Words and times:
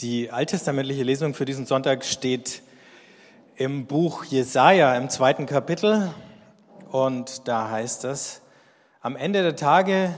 Die 0.00 0.30
alttestamentliche 0.30 1.04
Lesung 1.04 1.32
für 1.32 1.46
diesen 1.46 1.64
Sonntag 1.64 2.04
steht 2.04 2.60
im 3.54 3.86
Buch 3.86 4.24
Jesaja 4.24 4.94
im 4.94 5.08
zweiten 5.08 5.46
Kapitel 5.46 6.12
und 6.90 7.48
da 7.48 7.70
heißt 7.70 8.04
es: 8.04 8.42
Am 9.00 9.16
Ende 9.16 9.42
der 9.42 9.56
Tage 9.56 10.12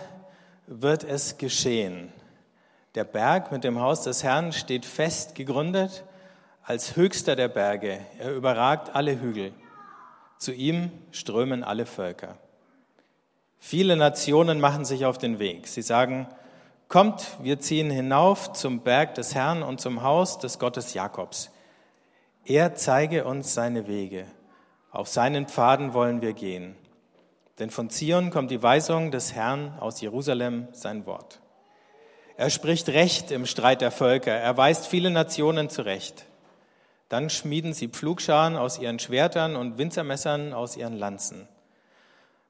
wird 0.66 1.04
es 1.04 1.38
geschehen. 1.38 2.12
Der 2.96 3.04
Berg 3.04 3.52
mit 3.52 3.62
dem 3.62 3.78
Haus 3.78 4.02
des 4.02 4.24
Herrn 4.24 4.52
steht 4.52 4.84
fest 4.84 5.36
gegründet 5.36 6.02
als 6.64 6.96
höchster 6.96 7.36
der 7.36 7.46
Berge. 7.46 8.00
Er 8.18 8.34
überragt 8.34 8.96
alle 8.96 9.20
Hügel. 9.20 9.52
Zu 10.38 10.52
ihm 10.52 10.90
strömen 11.12 11.62
alle 11.62 11.86
Völker. 11.86 12.36
Viele 13.60 13.94
Nationen 13.94 14.58
machen 14.58 14.84
sich 14.84 15.06
auf 15.06 15.18
den 15.18 15.38
Weg. 15.38 15.68
Sie 15.68 15.82
sagen, 15.82 16.26
Kommt, 16.88 17.36
wir 17.42 17.60
ziehen 17.60 17.90
hinauf 17.90 18.54
zum 18.54 18.80
Berg 18.80 19.14
des 19.14 19.34
Herrn 19.34 19.62
und 19.62 19.78
zum 19.78 20.02
Haus 20.02 20.38
des 20.38 20.58
Gottes 20.58 20.94
Jakobs. 20.94 21.50
Er 22.46 22.76
zeige 22.76 23.26
uns 23.26 23.52
seine 23.52 23.86
Wege. 23.86 24.24
Auf 24.90 25.06
seinen 25.06 25.46
Pfaden 25.46 25.92
wollen 25.92 26.22
wir 26.22 26.32
gehen. 26.32 26.76
Denn 27.58 27.68
von 27.68 27.90
Zion 27.90 28.30
kommt 28.30 28.50
die 28.50 28.62
Weisung 28.62 29.10
des 29.10 29.34
Herrn 29.34 29.76
aus 29.80 30.00
Jerusalem, 30.00 30.68
sein 30.72 31.04
Wort. 31.04 31.40
Er 32.38 32.48
spricht 32.48 32.88
Recht 32.88 33.32
im 33.32 33.44
Streit 33.44 33.82
der 33.82 33.90
Völker. 33.90 34.32
Er 34.32 34.56
weist 34.56 34.86
viele 34.86 35.10
Nationen 35.10 35.68
zurecht. 35.68 36.24
Dann 37.10 37.28
schmieden 37.28 37.74
sie 37.74 37.88
Pflugscharen 37.88 38.56
aus 38.56 38.78
ihren 38.78 38.98
Schwertern 38.98 39.56
und 39.56 39.76
Winzermessern 39.76 40.54
aus 40.54 40.78
ihren 40.78 40.96
Lanzen. 40.96 41.48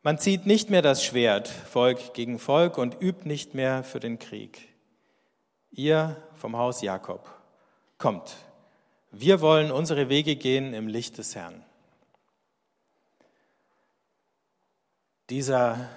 Man 0.08 0.16
zieht 0.16 0.46
nicht 0.46 0.70
mehr 0.70 0.80
das 0.80 1.04
Schwert, 1.04 1.48
Volk 1.48 2.14
gegen 2.14 2.38
Volk, 2.38 2.78
und 2.78 2.96
übt 2.98 3.28
nicht 3.28 3.52
mehr 3.52 3.84
für 3.84 4.00
den 4.00 4.18
Krieg. 4.18 4.66
Ihr 5.70 6.16
vom 6.34 6.56
Haus 6.56 6.80
Jakob, 6.80 7.28
kommt, 7.98 8.36
wir 9.10 9.42
wollen 9.42 9.70
unsere 9.70 10.08
Wege 10.08 10.36
gehen 10.36 10.72
im 10.72 10.88
Licht 10.88 11.18
des 11.18 11.36
Herrn. 11.36 11.62
Dieser 15.28 15.91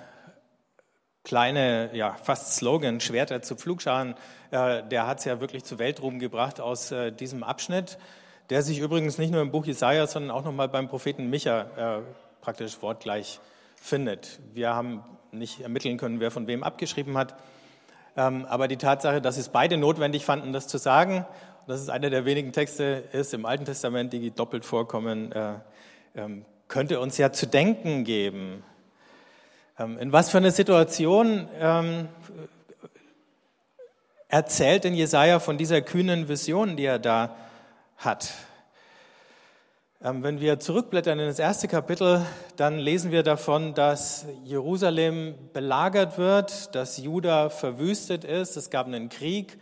kleine, 1.23 1.95
ja, 1.95 2.17
fast 2.21 2.58
Slogan, 2.58 2.99
Schwerter 2.99 3.41
zu 3.41 3.55
Pflugscharen, 3.55 4.16
äh, 4.52 4.83
der 4.89 5.08
hat 5.08 5.19
es 5.19 5.23
ja 5.23 5.39
wirklich 5.39 5.64
zu 5.64 5.80
Weltruhm 5.80 6.19
gebracht 6.19 6.59
aus 6.59 6.91
äh, 6.91 7.14
diesem 7.14 7.43
Abschnitt, 7.43 7.97
der 8.49 8.61
sich 8.61 8.80
übrigens 8.80 9.17
nicht 9.17 9.31
nur 9.31 9.41
im 9.41 9.52
Buch 9.52 9.66
Jesaja, 9.66 10.05
sondern 10.05 10.31
auch 10.31 10.43
nochmal 10.43 10.67
beim 10.67 10.89
Propheten 10.89 11.30
Micha 11.30 11.99
äh, 11.99 12.02
praktisch 12.41 12.81
wortgleich 12.81 13.39
findet. 13.81 14.39
Wir 14.53 14.73
haben 14.73 15.03
nicht 15.31 15.61
ermitteln 15.61 15.97
können, 15.97 16.19
wer 16.19 16.31
von 16.31 16.47
wem 16.47 16.63
abgeschrieben 16.63 17.17
hat. 17.17 17.35
Ähm, 18.15 18.45
aber 18.45 18.67
die 18.67 18.77
Tatsache, 18.77 19.21
dass 19.21 19.37
es 19.37 19.49
beide 19.49 19.77
notwendig 19.77 20.23
fanden, 20.23 20.53
das 20.53 20.67
zu 20.67 20.77
sagen, 20.77 21.25
dass 21.67 21.81
es 21.81 21.89
einer 21.89 22.09
der 22.09 22.25
wenigen 22.25 22.53
Texte 22.53 23.03
ist 23.11 23.33
im 23.33 23.45
Alten 23.45 23.65
Testament, 23.65 24.13
die 24.13 24.31
doppelt 24.31 24.65
vorkommen, 24.65 25.31
äh, 25.31 25.55
ähm, 26.15 26.45
könnte 26.67 26.99
uns 26.99 27.17
ja 27.17 27.31
zu 27.31 27.47
denken 27.47 28.03
geben. 28.03 28.63
Ähm, 29.79 29.97
in 29.97 30.11
was 30.11 30.29
für 30.29 30.37
eine 30.37 30.52
Situation 30.52 31.47
erzählt 34.27 34.85
denn 34.85 34.93
Jesaja 34.93 35.39
von 35.39 35.57
dieser 35.57 35.81
kühnen 35.81 36.29
Vision, 36.29 36.77
die 36.77 36.85
er 36.85 36.99
da 36.99 37.35
hat? 37.97 38.31
Ähm, 40.03 40.23
wenn 40.23 40.39
wir 40.39 40.59
zurückblättern 40.59 41.19
in 41.19 41.27
das 41.27 41.38
erste 41.38 41.67
Kapitel, 41.67 42.25
dann 42.55 42.80
lesen 42.80 43.11
wir 43.11 43.21
davon, 43.21 43.75
dass 43.75 44.25
Jerusalem 44.43 45.35
belagert 45.53 46.17
wird, 46.17 46.73
dass 46.73 46.97
Juda 46.97 47.52
verwüstet 47.52 48.23
ist, 48.23 48.58
es 48.58 48.71
gab 48.71 48.88
einen 48.88 49.09
Krieg 49.09 49.59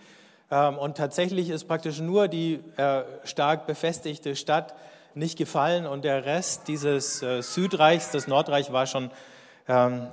ähm, 0.49 0.77
und 0.77 0.95
tatsächlich 0.95 1.49
ist 1.49 1.65
praktisch 1.65 1.99
nur 1.99 2.29
die 2.29 2.61
äh, 2.77 3.03
stark 3.25 3.67
befestigte 3.67 4.37
Stadt 4.37 4.75
nicht 5.13 5.37
gefallen 5.37 5.85
und 5.85 6.05
der 6.05 6.23
Rest 6.23 6.69
dieses 6.69 7.21
äh, 7.21 7.41
Südreichs, 7.41 8.11
das 8.11 8.27
Nordreich 8.27 8.71
war 8.71 8.87
schon 8.87 9.11
ähm, 9.67 10.07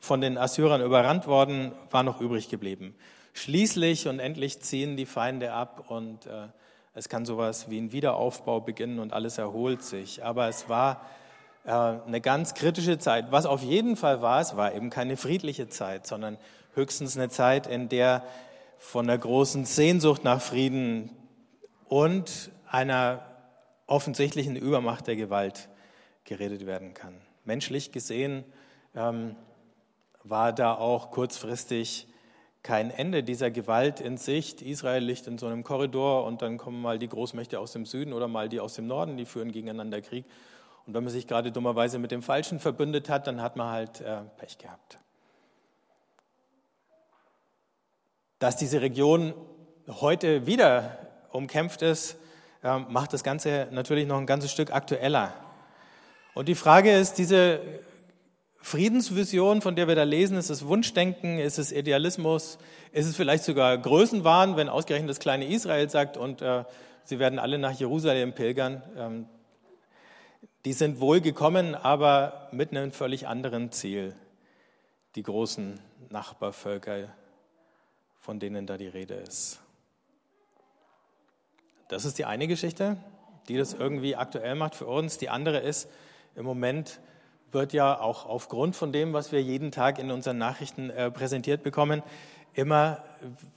von 0.00 0.20
den 0.20 0.38
Assyrern 0.38 0.82
überrannt 0.82 1.28
worden, 1.28 1.70
war 1.92 2.02
noch 2.02 2.20
übrig 2.20 2.48
geblieben. 2.48 2.96
Schließlich 3.34 4.08
und 4.08 4.18
endlich 4.18 4.60
ziehen 4.60 4.96
die 4.96 5.06
Feinde 5.06 5.52
ab 5.52 5.84
und 5.88 6.26
äh, 6.26 6.48
es 6.94 7.08
kann 7.08 7.24
sowas 7.24 7.70
wie 7.70 7.80
ein 7.80 7.92
Wiederaufbau 7.92 8.60
beginnen 8.60 8.98
und 8.98 9.12
alles 9.12 9.38
erholt 9.38 9.82
sich. 9.82 10.24
Aber 10.24 10.48
es 10.48 10.68
war 10.68 11.06
äh, 11.64 11.70
eine 11.70 12.20
ganz 12.20 12.54
kritische 12.54 12.98
Zeit. 12.98 13.30
Was 13.30 13.46
auf 13.46 13.62
jeden 13.62 13.96
Fall 13.96 14.22
war, 14.22 14.40
es 14.40 14.56
war 14.56 14.74
eben 14.74 14.90
keine 14.90 15.16
friedliche 15.16 15.68
Zeit, 15.68 16.06
sondern 16.06 16.36
höchstens 16.74 17.16
eine 17.16 17.28
Zeit, 17.28 17.66
in 17.66 17.88
der 17.88 18.24
von 18.78 19.06
der 19.06 19.18
großen 19.18 19.66
Sehnsucht 19.66 20.24
nach 20.24 20.40
Frieden 20.40 21.10
und 21.86 22.50
einer 22.66 23.26
offensichtlichen 23.86 24.56
Übermacht 24.56 25.06
der 25.06 25.16
Gewalt 25.16 25.68
geredet 26.24 26.64
werden 26.64 26.94
kann. 26.94 27.14
Menschlich 27.44 27.92
gesehen 27.92 28.44
ähm, 28.94 29.36
war 30.24 30.52
da 30.52 30.74
auch 30.74 31.10
kurzfristig 31.10 32.06
kein 32.62 32.90
Ende 32.90 33.22
dieser 33.22 33.50
Gewalt 33.50 34.00
in 34.00 34.16
Sicht. 34.16 34.60
Israel 34.60 35.02
liegt 35.02 35.26
in 35.26 35.38
so 35.38 35.46
einem 35.46 35.64
Korridor 35.64 36.24
und 36.24 36.42
dann 36.42 36.58
kommen 36.58 36.82
mal 36.82 36.98
die 36.98 37.08
Großmächte 37.08 37.58
aus 37.58 37.72
dem 37.72 37.86
Süden 37.86 38.12
oder 38.12 38.28
mal 38.28 38.48
die 38.48 38.60
aus 38.60 38.74
dem 38.74 38.86
Norden, 38.86 39.16
die 39.16 39.24
führen 39.24 39.50
gegeneinander 39.50 40.02
Krieg. 40.02 40.24
Und 40.86 40.94
wenn 40.94 41.04
man 41.04 41.12
sich 41.12 41.26
gerade 41.26 41.52
dummerweise 41.52 41.98
mit 41.98 42.10
dem 42.10 42.22
Falschen 42.22 42.60
verbündet 42.60 43.08
hat, 43.08 43.26
dann 43.26 43.40
hat 43.40 43.56
man 43.56 43.70
halt 43.70 44.00
äh, 44.00 44.22
Pech 44.36 44.58
gehabt. 44.58 44.98
Dass 48.38 48.56
diese 48.56 48.80
Region 48.80 49.34
heute 49.88 50.46
wieder 50.46 50.98
umkämpft 51.30 51.82
ist, 51.82 52.16
äh, 52.62 52.78
macht 52.78 53.12
das 53.12 53.24
Ganze 53.24 53.68
natürlich 53.70 54.06
noch 54.06 54.18
ein 54.18 54.26
ganzes 54.26 54.50
Stück 54.52 54.72
aktueller. 54.72 55.32
Und 56.34 56.48
die 56.48 56.54
Frage 56.54 56.92
ist, 56.92 57.14
diese 57.18 57.60
Friedensvision, 58.62 59.62
von 59.62 59.74
der 59.74 59.88
wir 59.88 59.94
da 59.94 60.02
lesen, 60.02 60.36
ist 60.36 60.50
es 60.50 60.66
Wunschdenken, 60.66 61.38
ist 61.38 61.58
es 61.58 61.72
Idealismus, 61.72 62.58
ist 62.92 63.06
es 63.06 63.16
vielleicht 63.16 63.44
sogar 63.44 63.76
Größenwahn, 63.78 64.56
wenn 64.56 64.68
ausgerechnet 64.68 65.08
das 65.08 65.18
kleine 65.18 65.46
Israel 65.46 65.88
sagt 65.88 66.16
und 66.16 66.42
äh, 66.42 66.64
sie 67.04 67.18
werden 67.18 67.38
alle 67.38 67.58
nach 67.58 67.72
Jerusalem 67.72 68.34
pilgern. 68.34 68.82
Ähm, 68.96 69.26
die 70.66 70.74
sind 70.74 71.00
wohl 71.00 71.22
gekommen, 71.22 71.74
aber 71.74 72.48
mit 72.52 72.70
einem 72.70 72.92
völlig 72.92 73.26
anderen 73.26 73.72
Ziel. 73.72 74.14
Die 75.14 75.22
großen 75.22 75.80
Nachbarvölker, 76.10 77.08
von 78.20 78.38
denen 78.38 78.66
da 78.66 78.76
die 78.76 78.88
Rede 78.88 79.14
ist. 79.14 79.60
Das 81.88 82.04
ist 82.04 82.18
die 82.18 82.26
eine 82.26 82.46
Geschichte, 82.46 82.98
die 83.48 83.56
das 83.56 83.72
irgendwie 83.72 84.16
aktuell 84.16 84.54
macht 84.54 84.74
für 84.74 84.86
uns. 84.86 85.16
Die 85.16 85.30
andere 85.30 85.58
ist, 85.58 85.88
im 86.36 86.44
Moment 86.44 87.00
wird 87.52 87.72
ja 87.72 88.00
auch 88.00 88.26
aufgrund 88.26 88.76
von 88.76 88.92
dem, 88.92 89.12
was 89.12 89.32
wir 89.32 89.42
jeden 89.42 89.72
Tag 89.72 89.98
in 89.98 90.10
unseren 90.10 90.38
Nachrichten 90.38 90.90
äh, 90.90 91.10
präsentiert 91.10 91.62
bekommen, 91.62 92.02
immer 92.54 93.02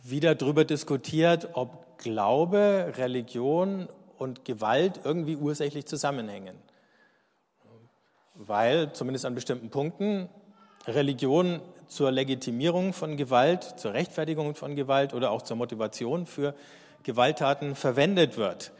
wieder 0.04 0.36
darüber 0.36 0.66
diskutiert, 0.66 1.50
ob 1.54 1.98
Glaube, 1.98 2.94
Religion 2.98 3.88
und 4.18 4.46
Gewalt 4.46 5.02
irgendwie 5.04 5.36
ursächlich 5.36 5.86
zusammenhängen. 5.86 6.56
Weil 8.36 8.92
zumindest 8.94 9.26
an 9.26 9.36
bestimmten 9.36 9.70
Punkten 9.70 10.28
Religion 10.88 11.62
zur 11.88 12.12
Legitimierung 12.12 12.94
von 12.94 13.16
Gewalt, 13.16 13.64
zur 13.80 13.94
Rechtfertigung 13.94 14.56
von 14.56 14.76
Gewalt 14.76 15.14
oder 15.14 15.32
auch 15.32 15.44
zur 15.44 15.56
Motivation 15.56 16.26
für 16.26 16.56
Gewalttaten 17.04 17.76
verwendet 17.76 18.38
wird. 18.38 18.72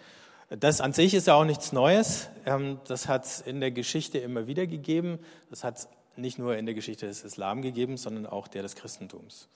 Das 0.60 0.82
an 0.82 0.94
sich 0.94 1.16
ist 1.16 1.26
ja 1.26 1.34
auch 1.34 1.46
nichts 1.46 1.72
Neues. 1.72 2.30
Ähm, 2.46 2.80
das 2.88 3.08
hat 3.08 3.26
es 3.26 3.42
in 3.42 3.60
der 3.60 3.72
Geschichte 3.72 4.20
immer 4.20 4.46
wieder 4.46 4.68
gegeben. 4.68 5.18
Das 5.50 5.64
hat 5.64 5.78
es 5.78 5.90
nicht 6.16 6.38
nur 6.38 6.58
in 6.58 6.68
der 6.68 6.76
Geschichte 6.76 7.08
des 7.08 7.24
Islam 7.24 7.64
gegeben, 7.64 7.98
sondern 7.98 8.28
auch 8.28 8.48
der 8.48 8.62
des 8.62 8.76
Christentums. 8.76 9.50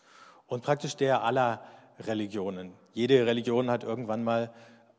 Und 0.48 0.64
praktisch 0.64 0.96
der 0.96 1.24
aller 1.24 1.64
Religionen. 2.00 2.74
Jede 2.94 3.28
Religion 3.28 3.70
hat 3.70 3.84
irgendwann 3.84 4.24
mal 4.24 4.52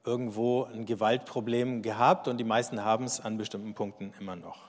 irgendwo 0.05 0.65
ein 0.65 0.87
Gewaltproblem 0.87 1.83
gehabt 1.83 2.29
und 2.29 2.39
die 2.39 2.45
meisten 2.45 2.85
haben 2.85 3.05
es 3.05 3.19
an 3.19 3.37
bestimmten 3.37 3.75
Punkten 3.75 4.15
immer 4.21 4.37
noch. 4.37 4.69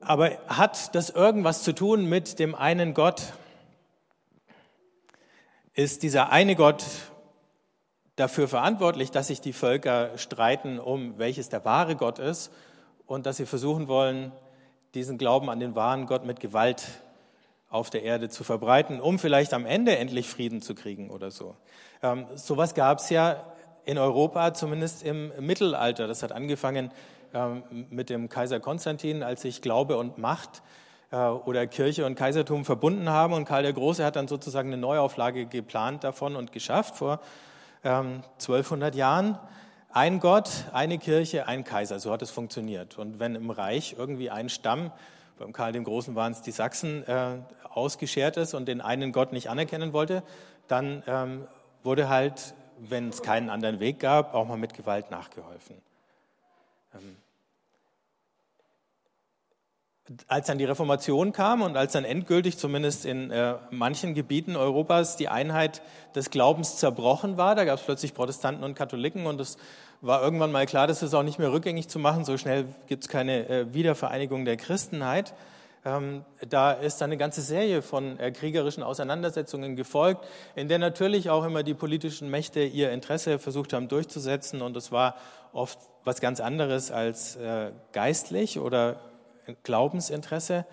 Aber 0.00 0.30
hat 0.46 0.94
das 0.94 1.10
irgendwas 1.10 1.62
zu 1.62 1.74
tun 1.74 2.06
mit 2.06 2.38
dem 2.38 2.54
einen 2.54 2.94
Gott, 2.94 3.34
ist 5.74 6.04
dieser 6.04 6.30
eine 6.30 6.54
Gott 6.54 6.84
dafür 8.16 8.46
verantwortlich, 8.46 9.10
dass 9.10 9.26
sich 9.26 9.40
die 9.40 9.52
Völker 9.52 10.16
streiten, 10.16 10.78
um 10.78 11.18
welches 11.18 11.48
der 11.48 11.64
wahre 11.64 11.96
Gott 11.96 12.20
ist 12.20 12.52
und 13.06 13.26
dass 13.26 13.38
sie 13.38 13.46
versuchen 13.46 13.88
wollen, 13.88 14.32
diesen 14.94 15.18
Glauben 15.18 15.50
an 15.50 15.58
den 15.58 15.74
wahren 15.74 16.06
Gott 16.06 16.24
mit 16.24 16.38
Gewalt 16.38 16.86
auf 17.68 17.90
der 17.90 18.04
Erde 18.04 18.28
zu 18.28 18.44
verbreiten, 18.44 19.00
um 19.00 19.18
vielleicht 19.18 19.52
am 19.52 19.66
Ende 19.66 19.98
endlich 19.98 20.28
Frieden 20.28 20.62
zu 20.62 20.76
kriegen 20.76 21.10
oder 21.10 21.32
so. 21.32 21.56
Ähm, 22.02 22.26
sowas 22.36 22.74
gab 22.74 22.98
es 22.98 23.10
ja 23.10 23.52
in 23.84 23.98
Europa, 23.98 24.54
zumindest 24.54 25.02
im 25.02 25.32
Mittelalter. 25.40 26.06
Das 26.06 26.22
hat 26.22 26.30
angefangen 26.30 26.92
ähm, 27.34 27.64
mit 27.90 28.10
dem 28.10 28.28
Kaiser 28.28 28.60
Konstantin, 28.60 29.24
als 29.24 29.42
sich 29.42 29.60
Glaube 29.60 29.96
und 29.96 30.18
Macht 30.18 30.58
äh, 30.58 30.83
oder 31.14 31.66
Kirche 31.66 32.06
und 32.06 32.14
Kaisertum 32.14 32.64
verbunden 32.64 33.08
haben. 33.08 33.32
Und 33.32 33.44
Karl 33.44 33.62
der 33.62 33.72
Große 33.72 34.04
hat 34.04 34.16
dann 34.16 34.28
sozusagen 34.28 34.68
eine 34.68 34.76
Neuauflage 34.76 35.46
geplant 35.46 36.04
davon 36.04 36.36
und 36.36 36.52
geschafft 36.52 36.96
vor 36.96 37.20
ähm, 37.84 38.22
1200 38.34 38.94
Jahren. 38.94 39.38
Ein 39.90 40.18
Gott, 40.18 40.50
eine 40.72 40.98
Kirche, 40.98 41.46
ein 41.46 41.62
Kaiser, 41.62 42.00
so 42.00 42.12
hat 42.12 42.22
es 42.22 42.30
funktioniert. 42.30 42.98
Und 42.98 43.20
wenn 43.20 43.36
im 43.36 43.50
Reich 43.50 43.94
irgendwie 43.96 44.30
ein 44.30 44.48
Stamm, 44.48 44.90
beim 45.38 45.52
Karl 45.52 45.72
dem 45.72 45.84
Großen 45.84 46.14
waren 46.14 46.32
es 46.32 46.42
die 46.42 46.50
Sachsen, 46.50 47.06
äh, 47.06 47.38
ausgeschert 47.70 48.36
ist 48.36 48.54
und 48.54 48.66
den 48.66 48.80
einen 48.80 49.12
Gott 49.12 49.32
nicht 49.32 49.50
anerkennen 49.50 49.92
wollte, 49.92 50.22
dann 50.68 51.02
ähm, 51.06 51.46
wurde 51.82 52.08
halt, 52.08 52.54
wenn 52.78 53.10
es 53.10 53.22
keinen 53.22 53.50
anderen 53.50 53.80
Weg 53.80 54.00
gab, 54.00 54.34
auch 54.34 54.46
mal 54.46 54.56
mit 54.56 54.74
Gewalt 54.74 55.10
nachgeholfen. 55.10 55.76
Als 60.28 60.48
dann 60.48 60.58
die 60.58 60.66
Reformation 60.66 61.32
kam 61.32 61.62
und 61.62 61.78
als 61.78 61.92
dann 61.92 62.04
endgültig 62.04 62.58
zumindest 62.58 63.06
in 63.06 63.30
äh, 63.30 63.54
manchen 63.70 64.14
Gebieten 64.14 64.54
Europas 64.54 65.16
die 65.16 65.28
Einheit 65.28 65.80
des 66.14 66.28
Glaubens 66.28 66.76
zerbrochen 66.76 67.38
war, 67.38 67.54
da 67.54 67.64
gab 67.64 67.78
es 67.78 67.84
plötzlich 67.84 68.12
Protestanten 68.12 68.64
und 68.64 68.74
Katholiken 68.74 69.24
und 69.26 69.40
es 69.40 69.56
war 70.02 70.22
irgendwann 70.22 70.52
mal 70.52 70.66
klar, 70.66 70.86
dass 70.86 71.00
es 71.00 71.14
auch 71.14 71.22
nicht 71.22 71.38
mehr 71.38 71.52
rückgängig 71.52 71.88
zu 71.88 71.98
machen. 71.98 72.26
So 72.26 72.36
schnell 72.36 72.66
gibt 72.86 73.04
es 73.04 73.08
keine 73.08 73.48
äh, 73.48 73.72
Wiedervereinigung 73.72 74.44
der 74.44 74.58
Christenheit. 74.58 75.32
Ähm, 75.86 76.24
da 76.48 76.72
ist 76.72 77.00
dann 77.00 77.08
eine 77.08 77.16
ganze 77.16 77.42
Serie 77.42 77.82
von 77.82 78.18
äh, 78.18 78.30
kriegerischen 78.30 78.82
Auseinandersetzungen 78.82 79.76
gefolgt, 79.76 80.26
in 80.54 80.68
der 80.68 80.78
natürlich 80.78 81.30
auch 81.30 81.44
immer 81.44 81.62
die 81.62 81.74
politischen 81.74 82.30
Mächte 82.30 82.62
ihr 82.62 82.90
Interesse 82.92 83.38
versucht 83.38 83.72
haben 83.72 83.88
durchzusetzen. 83.88 84.62
Und 84.62 84.76
es 84.76 84.92
war 84.92 85.16
oft 85.52 85.78
was 86.04 86.20
ganz 86.20 86.40
anderes 86.40 86.90
als 86.90 87.36
äh, 87.36 87.72
geistlich 87.92 88.58
oder 88.58 88.96
Glaubensinteresse. 89.62 90.66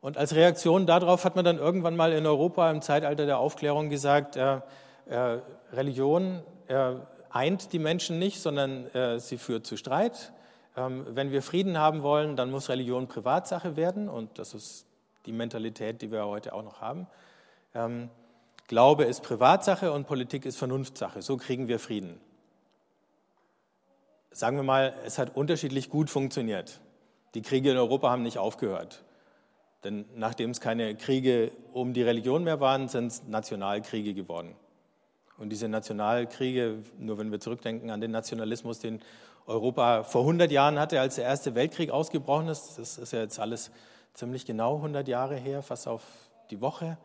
Und 0.00 0.16
als 0.16 0.34
Reaktion 0.34 0.86
darauf 0.86 1.24
hat 1.24 1.36
man 1.36 1.44
dann 1.44 1.58
irgendwann 1.58 1.96
mal 1.96 2.12
in 2.12 2.26
Europa 2.26 2.70
im 2.70 2.82
Zeitalter 2.82 3.26
der 3.26 3.38
Aufklärung 3.38 3.90
gesagt, 3.90 4.36
äh, 4.36 4.60
äh, 5.06 5.40
Religion 5.72 6.42
äh, 6.68 6.92
eint 7.30 7.72
die 7.72 7.78
Menschen 7.78 8.18
nicht, 8.18 8.40
sondern 8.40 8.86
äh, 8.94 9.18
sie 9.18 9.38
führt 9.38 9.66
zu 9.66 9.76
Streit. 9.76 10.32
Ähm, 10.76 11.06
wenn 11.10 11.32
wir 11.32 11.42
Frieden 11.42 11.78
haben 11.78 12.02
wollen, 12.02 12.36
dann 12.36 12.50
muss 12.50 12.68
Religion 12.68 13.08
Privatsache 13.08 13.76
werden 13.76 14.08
und 14.08 14.38
das 14.38 14.54
ist 14.54 14.86
die 15.26 15.32
Mentalität, 15.32 16.02
die 16.02 16.12
wir 16.12 16.26
heute 16.26 16.52
auch 16.52 16.62
noch 16.62 16.80
haben. 16.80 17.06
Ähm, 17.74 18.10
Glaube 18.68 19.04
ist 19.04 19.22
Privatsache 19.22 19.92
und 19.92 20.06
Politik 20.06 20.44
ist 20.44 20.56
Vernunftsache. 20.56 21.22
So 21.22 21.36
kriegen 21.36 21.68
wir 21.68 21.78
Frieden. 21.78 22.20
Sagen 24.32 24.56
wir 24.56 24.64
mal, 24.64 24.94
es 25.04 25.18
hat 25.18 25.36
unterschiedlich 25.36 25.88
gut 25.88 26.10
funktioniert. 26.10 26.80
Die 27.36 27.42
Kriege 27.42 27.70
in 27.70 27.76
Europa 27.76 28.08
haben 28.08 28.22
nicht 28.22 28.38
aufgehört. 28.38 29.04
Denn 29.84 30.06
nachdem 30.14 30.52
es 30.52 30.60
keine 30.62 30.96
Kriege 30.96 31.52
um 31.74 31.92
die 31.92 32.00
Religion 32.00 32.44
mehr 32.44 32.60
waren, 32.60 32.88
sind 32.88 33.08
es 33.08 33.24
Nationalkriege 33.24 34.14
geworden. 34.14 34.56
Und 35.36 35.50
diese 35.50 35.68
Nationalkriege, 35.68 36.78
nur 36.98 37.18
wenn 37.18 37.30
wir 37.30 37.38
zurückdenken 37.38 37.90
an 37.90 38.00
den 38.00 38.10
Nationalismus, 38.10 38.78
den 38.78 39.02
Europa 39.44 40.02
vor 40.02 40.22
100 40.22 40.50
Jahren 40.50 40.78
hatte, 40.78 40.98
als 40.98 41.16
der 41.16 41.24
Erste 41.24 41.54
Weltkrieg 41.54 41.90
ausgebrochen 41.90 42.48
ist. 42.48 42.78
Das 42.78 42.96
ist 42.96 43.12
ja 43.12 43.20
jetzt 43.20 43.38
alles 43.38 43.70
ziemlich 44.14 44.46
genau 44.46 44.76
100 44.76 45.06
Jahre 45.06 45.36
her, 45.36 45.62
fast 45.62 45.88
auf 45.88 46.04
die 46.50 46.62
Woche. 46.62 46.96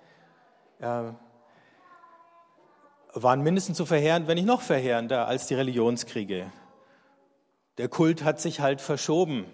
Äh, 0.80 1.12
waren 3.16 3.42
mindestens 3.42 3.78
so 3.78 3.86
verheerend, 3.86 4.30
wenn 4.30 4.36
nicht 4.36 4.48
noch 4.48 4.62
verheerender 4.62 5.28
als 5.28 5.48
die 5.48 5.56
Religionskriege. 5.56 6.50
Der 7.80 7.90
Kult 7.90 8.24
hat 8.24 8.40
sich 8.40 8.62
halt 8.62 8.80
verschoben. 8.80 9.46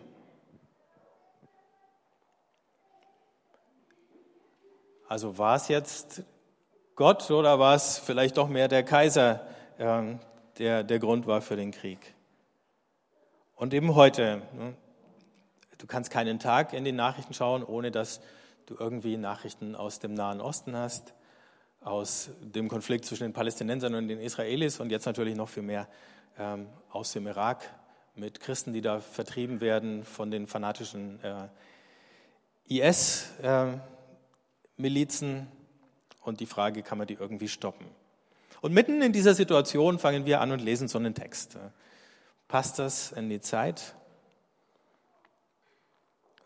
Also 5.08 5.38
war 5.38 5.56
es 5.56 5.70
jetzt 5.70 6.24
Gott 6.96 7.32
oder 7.32 7.60
war 7.60 7.76
es 7.76 7.98
vielleicht 7.98 8.38
doch 8.38 8.50
mehr 8.50 8.68
der 8.68 8.84
Kaiser, 8.84 9.48
äh, 9.78 10.16
der 10.58 10.84
der 10.84 11.00
Grund 11.00 11.28
war 11.28 11.42
für 11.42 11.56
den 11.56 11.72
Krieg? 11.72 12.14
Und 13.56 13.74
eben 13.74 13.96
heute, 13.96 14.42
ne, 14.54 14.76
du 15.78 15.88
kannst 15.88 16.12
keinen 16.12 16.40
Tag 16.40 16.74
in 16.74 16.84
die 16.84 16.92
Nachrichten 16.92 17.34
schauen, 17.34 17.64
ohne 17.64 17.90
dass 17.90 18.20
du 18.66 18.76
irgendwie 18.78 19.16
Nachrichten 19.16 19.76
aus 19.76 20.00
dem 20.00 20.14
Nahen 20.14 20.42
Osten 20.42 20.76
hast, 20.76 21.14
aus 21.80 22.30
dem 22.42 22.68
Konflikt 22.68 23.06
zwischen 23.06 23.24
den 23.24 23.34
Palästinensern 23.34 23.96
und 23.96 24.10
den 24.10 24.20
Israelis 24.20 24.82
und 24.82 24.92
jetzt 24.92 25.06
natürlich 25.06 25.36
noch 25.36 25.48
viel 25.48 25.64
mehr 25.64 25.88
ähm, 26.38 26.68
aus 26.92 27.14
dem 27.14 27.28
Irak 27.28 27.64
mit 28.14 28.42
Christen, 28.42 28.74
die 28.74 28.82
da 28.82 29.00
vertrieben 29.00 29.62
werden 29.62 30.04
von 30.04 30.32
den 30.32 30.48
fanatischen 30.48 31.20
IS-Milizen. 32.68 33.80
Äh, 33.80 33.97
und 36.22 36.40
die 36.40 36.46
Frage, 36.46 36.84
kann 36.84 36.98
man 36.98 37.08
die 37.08 37.16
irgendwie 37.16 37.48
stoppen? 37.48 37.88
Und 38.62 38.74
mitten 38.74 39.02
in 39.02 39.14
dieser 39.14 39.34
Situation 39.34 40.00
fangen 40.00 40.26
wir 40.26 40.42
an 40.42 40.52
und 40.52 40.62
lesen 40.62 40.88
so 40.88 40.98
einen 40.98 41.14
Text. 41.14 41.58
Passt 42.48 42.80
das 42.80 43.12
in 43.12 43.30
die 43.30 43.42
Zeit? 43.42 43.96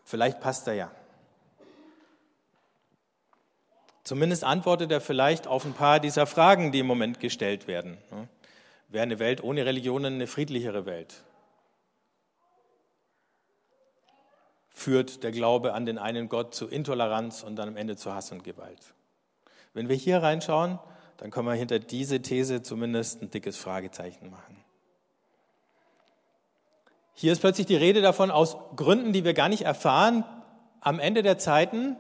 Vielleicht 0.04 0.40
passt 0.42 0.68
er 0.68 0.74
ja. 0.74 0.92
Zumindest 4.04 4.44
antwortet 4.44 4.92
er 4.92 5.00
vielleicht 5.00 5.48
auf 5.48 5.64
ein 5.64 5.74
paar 5.74 6.00
dieser 6.00 6.26
Fragen, 6.26 6.72
die 6.72 6.80
im 6.80 6.88
Moment 6.88 7.20
gestellt 7.20 7.68
werden. 7.68 7.98
Wäre 8.90 9.04
eine 9.04 9.20
Welt 9.20 9.42
ohne 9.42 9.66
Religionen 9.66 10.16
eine 10.16 10.28
friedlichere 10.28 10.86
Welt? 10.86 11.24
Führt 14.74 15.24
der 15.24 15.32
Glaube 15.32 15.74
an 15.74 15.86
den 15.86 15.98
einen 15.98 16.30
Gott 16.30 16.56
zu 16.56 16.68
Intoleranz 16.68 17.44
und 17.44 17.56
dann 17.56 17.70
am 17.70 17.78
Ende 17.78 17.96
zu 17.98 18.14
Hass 18.14 18.32
und 18.32 18.44
Gewalt? 18.44 18.94
Wenn 19.74 19.90
wir 19.90 19.96
hier 19.96 20.24
reinschauen, 20.24 20.80
dann 21.18 21.30
können 21.30 21.48
wir 21.48 21.54
hinter 21.54 21.80
diese 21.80 22.22
These 22.22 22.64
zumindest 22.64 23.22
ein 23.22 23.30
dickes 23.30 23.58
Fragezeichen 23.58 24.30
machen. 24.30 24.58
Hier 27.14 27.32
ist 27.32 27.40
plötzlich 27.40 27.68
die 27.68 27.76
Rede 27.76 28.02
davon, 28.02 28.32
aus 28.32 28.58
Gründen, 28.76 29.14
die 29.14 29.24
wir 29.24 29.34
gar 29.34 29.50
nicht 29.50 29.62
erfahren, 29.62 30.24
am 30.80 31.00
Ende 31.00 31.22
der 31.22 31.38
Zeiten 31.38 31.96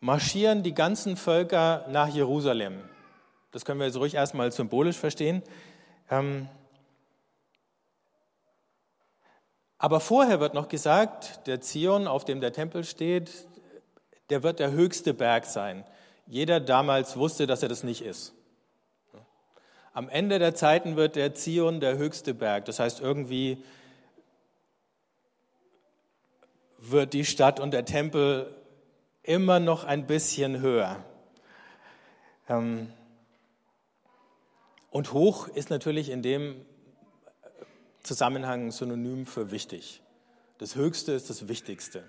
marschieren 0.00 0.62
die 0.62 0.74
ganzen 0.74 1.16
Völker 1.16 1.86
nach 1.88 2.08
Jerusalem. 2.08 2.80
Das 3.52 3.64
können 3.64 3.78
wir 3.78 3.86
jetzt 3.86 3.96
ruhig 3.96 4.14
erstmal 4.14 4.50
symbolisch 4.50 4.96
verstehen. 4.96 5.42
Ähm, 6.10 6.48
aber 9.78 10.00
vorher 10.00 10.40
wird 10.40 10.54
noch 10.54 10.68
gesagt, 10.68 11.46
der 11.46 11.60
Zion, 11.60 12.06
auf 12.06 12.24
dem 12.24 12.40
der 12.40 12.52
Tempel 12.52 12.84
steht, 12.84 13.46
der 14.30 14.42
wird 14.42 14.58
der 14.58 14.72
höchste 14.72 15.14
Berg 15.14 15.44
sein. 15.44 15.84
Jeder 16.26 16.60
damals 16.60 17.16
wusste, 17.16 17.46
dass 17.46 17.62
er 17.62 17.68
das 17.68 17.84
nicht 17.84 18.02
ist. 18.02 18.32
Am 19.92 20.08
Ende 20.08 20.38
der 20.38 20.54
Zeiten 20.54 20.96
wird 20.96 21.16
der 21.16 21.34
Zion 21.34 21.80
der 21.80 21.96
höchste 21.96 22.34
Berg. 22.34 22.64
Das 22.64 22.78
heißt, 22.78 23.00
irgendwie 23.00 23.62
wird 26.78 27.12
die 27.14 27.24
Stadt 27.24 27.60
und 27.60 27.72
der 27.72 27.84
Tempel 27.84 28.54
immer 29.22 29.60
noch 29.60 29.84
ein 29.84 30.06
bisschen 30.06 30.60
höher. 30.60 31.04
Ähm, 32.48 32.92
und 34.90 35.12
hoch 35.12 35.48
ist 35.48 35.70
natürlich 35.70 36.10
in 36.10 36.22
dem 36.22 36.64
Zusammenhang 38.06 38.70
synonym 38.70 39.26
für 39.26 39.50
wichtig. 39.50 40.00
Das 40.58 40.76
Höchste 40.76 41.12
ist 41.12 41.28
das 41.28 41.48
Wichtigste. 41.48 42.04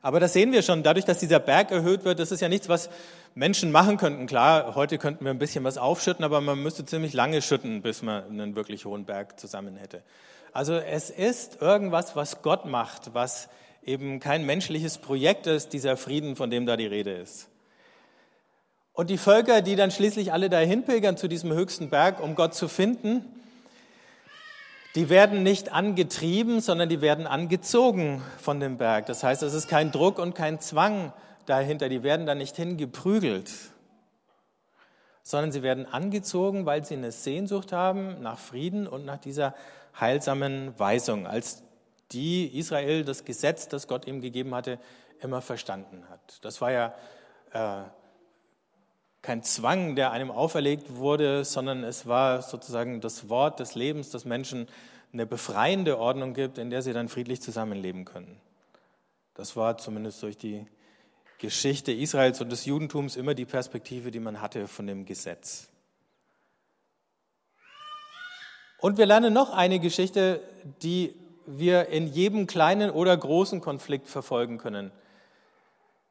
Aber 0.00 0.20
das 0.20 0.32
sehen 0.32 0.52
wir 0.52 0.62
schon, 0.62 0.84
dadurch, 0.84 1.04
dass 1.04 1.18
dieser 1.18 1.40
Berg 1.40 1.72
erhöht 1.72 2.04
wird, 2.04 2.20
das 2.20 2.30
ist 2.30 2.40
ja 2.40 2.48
nichts, 2.48 2.68
was 2.68 2.88
Menschen 3.34 3.72
machen 3.72 3.96
könnten. 3.96 4.26
Klar, 4.26 4.76
heute 4.76 4.98
könnten 4.98 5.24
wir 5.24 5.32
ein 5.32 5.38
bisschen 5.38 5.64
was 5.64 5.78
aufschütten, 5.78 6.24
aber 6.24 6.40
man 6.40 6.62
müsste 6.62 6.84
ziemlich 6.84 7.12
lange 7.12 7.42
schütten, 7.42 7.82
bis 7.82 8.02
man 8.02 8.24
einen 8.24 8.54
wirklich 8.54 8.84
hohen 8.84 9.04
Berg 9.04 9.38
zusammen 9.40 9.76
hätte. 9.76 10.04
Also 10.52 10.74
es 10.74 11.10
ist 11.10 11.60
irgendwas, 11.60 12.14
was 12.14 12.40
Gott 12.42 12.66
macht, 12.66 13.14
was 13.14 13.48
eben 13.84 14.20
kein 14.20 14.46
menschliches 14.46 14.98
Projekt 14.98 15.48
ist, 15.48 15.72
dieser 15.72 15.96
Frieden, 15.96 16.36
von 16.36 16.50
dem 16.50 16.66
da 16.66 16.76
die 16.76 16.86
Rede 16.86 17.12
ist. 17.12 17.48
Und 18.92 19.10
die 19.10 19.18
Völker, 19.18 19.60
die 19.60 19.76
dann 19.76 19.90
schließlich 19.90 20.32
alle 20.32 20.48
dahin 20.48 20.84
pilgern 20.84 21.16
zu 21.16 21.28
diesem 21.28 21.52
höchsten 21.52 21.90
Berg, 21.90 22.22
um 22.22 22.36
Gott 22.36 22.54
zu 22.54 22.68
finden, 22.68 23.24
die 24.96 25.10
werden 25.10 25.42
nicht 25.42 25.72
angetrieben, 25.72 26.60
sondern 26.60 26.88
die 26.88 27.02
werden 27.02 27.26
angezogen 27.26 28.22
von 28.38 28.60
dem 28.60 28.78
Berg. 28.78 29.04
Das 29.06 29.22
heißt, 29.22 29.42
es 29.42 29.52
ist 29.52 29.68
kein 29.68 29.92
Druck 29.92 30.18
und 30.18 30.34
kein 30.34 30.58
Zwang 30.58 31.12
dahinter. 31.44 31.90
Die 31.90 32.02
werden 32.02 32.24
da 32.24 32.34
nicht 32.34 32.56
hingeprügelt, 32.56 33.52
sondern 35.22 35.52
sie 35.52 35.62
werden 35.62 35.84
angezogen, 35.84 36.64
weil 36.64 36.82
sie 36.82 36.94
eine 36.94 37.12
Sehnsucht 37.12 37.72
haben 37.72 38.22
nach 38.22 38.38
Frieden 38.38 38.86
und 38.86 39.04
nach 39.04 39.18
dieser 39.18 39.54
heilsamen 40.00 40.72
Weisung, 40.78 41.26
als 41.26 41.62
die 42.12 42.58
Israel 42.58 43.04
das 43.04 43.26
Gesetz, 43.26 43.68
das 43.68 43.88
Gott 43.88 44.06
ihm 44.06 44.22
gegeben 44.22 44.54
hatte, 44.54 44.78
immer 45.20 45.42
verstanden 45.42 46.04
hat. 46.08 46.38
Das 46.42 46.62
war 46.62 46.72
ja 46.72 46.94
äh, 47.52 47.82
kein 49.26 49.42
Zwang, 49.42 49.96
der 49.96 50.12
einem 50.12 50.30
auferlegt 50.30 50.94
wurde, 50.94 51.44
sondern 51.44 51.82
es 51.82 52.06
war 52.06 52.42
sozusagen 52.42 53.00
das 53.00 53.28
Wort 53.28 53.58
des 53.58 53.74
Lebens, 53.74 54.10
das 54.10 54.24
Menschen 54.24 54.68
eine 55.12 55.26
befreiende 55.26 55.98
Ordnung 55.98 56.32
gibt, 56.32 56.58
in 56.58 56.70
der 56.70 56.80
sie 56.80 56.92
dann 56.92 57.08
friedlich 57.08 57.42
zusammenleben 57.42 58.04
können. 58.04 58.40
Das 59.34 59.56
war 59.56 59.78
zumindest 59.78 60.22
durch 60.22 60.38
die 60.38 60.64
Geschichte 61.38 61.90
Israels 61.90 62.40
und 62.40 62.52
des 62.52 62.66
Judentums 62.66 63.16
immer 63.16 63.34
die 63.34 63.46
Perspektive, 63.46 64.12
die 64.12 64.20
man 64.20 64.40
hatte 64.40 64.68
von 64.68 64.86
dem 64.86 65.04
Gesetz. 65.04 65.70
Und 68.78 68.96
wir 68.96 69.06
lernen 69.06 69.34
noch 69.34 69.50
eine 69.50 69.80
Geschichte, 69.80 70.40
die 70.82 71.16
wir 71.46 71.88
in 71.88 72.06
jedem 72.06 72.46
kleinen 72.46 72.92
oder 72.92 73.16
großen 73.16 73.60
Konflikt 73.60 74.06
verfolgen 74.06 74.58
können. 74.58 74.92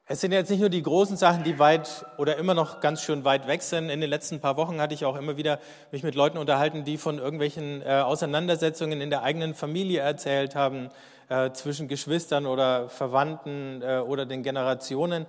Es 0.08 0.22
sind 0.22 0.32
jetzt 0.34 0.52
nicht 0.52 0.60
nur 0.60 0.70
die 0.70 0.84
großen 0.84 1.18
Sachen, 1.18 1.44
die 1.44 1.58
weit 1.58 2.06
oder 2.18 2.38
immer 2.38 2.54
noch 2.54 2.80
ganz 2.80 3.02
schön 3.02 3.26
weit 3.26 3.48
weg 3.48 3.64
sind. 3.64 3.90
In 3.90 4.02
den 4.02 4.10
letzten 4.10 4.40
paar 4.40 4.56
Wochen 4.56 4.80
hatte 4.80 4.94
ich 4.94 5.04
auch 5.04 5.16
immer 5.16 5.36
wieder 5.36 5.58
mich 5.92 6.04
mit 6.04 6.14
Leuten 6.14 6.38
unterhalten, 6.38 6.84
die 6.84 7.00
von 7.00 7.18
irgendwelchen 7.18 7.82
äh, 7.82 8.02
Auseinandersetzungen 8.02 9.02
in 9.02 9.10
der 9.10 9.24
eigenen 9.24 9.56
Familie 9.56 10.02
erzählt 10.02 10.54
haben, 10.54 10.90
äh, 11.30 11.50
zwischen 11.54 11.88
Geschwistern 11.88 12.46
oder 12.46 12.88
Verwandten 12.88 13.82
äh, 13.82 13.98
oder 13.98 14.28
den 14.28 14.44
Generationen. 14.44 15.26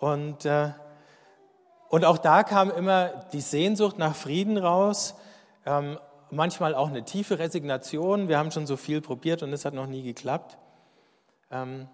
Und, 0.00 0.46
äh, 0.46 0.70
und 1.90 2.06
auch 2.06 2.16
da 2.16 2.44
kam 2.44 2.70
immer 2.70 3.26
die 3.34 3.42
Sehnsucht 3.42 3.98
nach 3.98 4.16
Frieden 4.16 4.56
raus, 4.56 5.16
ähm, 5.66 5.98
manchmal 6.30 6.74
auch 6.74 6.88
eine 6.88 7.04
tiefe 7.04 7.38
Resignation. 7.38 8.28
Wir 8.28 8.38
haben 8.38 8.52
schon 8.52 8.66
so 8.66 8.78
viel 8.78 9.02
probiert 9.02 9.42
und 9.42 9.52
es 9.52 9.66
hat 9.66 9.74
noch 9.74 9.86
nie 9.86 10.02
geklappt. 10.02 10.56
Ähm, 11.50 11.88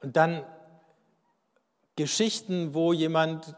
und 0.00 0.16
dann 0.16 0.44
Geschichten, 1.96 2.74
wo 2.74 2.92
jemand 2.92 3.54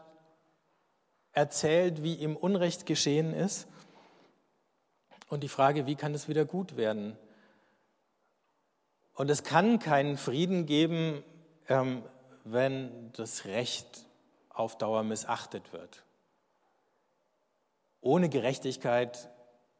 erzählt, 1.31 2.03
wie 2.03 2.15
ihm 2.15 2.35
Unrecht 2.35 2.85
geschehen 2.85 3.33
ist. 3.33 3.67
Und 5.29 5.43
die 5.43 5.49
Frage, 5.49 5.87
wie 5.87 5.95
kann 5.95 6.13
es 6.13 6.27
wieder 6.27 6.45
gut 6.45 6.77
werden? 6.77 7.17
Und 9.15 9.29
es 9.29 9.43
kann 9.43 9.79
keinen 9.79 10.17
Frieden 10.17 10.65
geben, 10.65 11.23
ähm, 11.69 12.03
wenn 12.43 13.11
das 13.13 13.45
Recht 13.45 14.05
auf 14.49 14.77
Dauer 14.77 15.03
missachtet 15.03 15.71
wird. 15.73 16.03
Ohne 18.01 18.29
Gerechtigkeit 18.29 19.29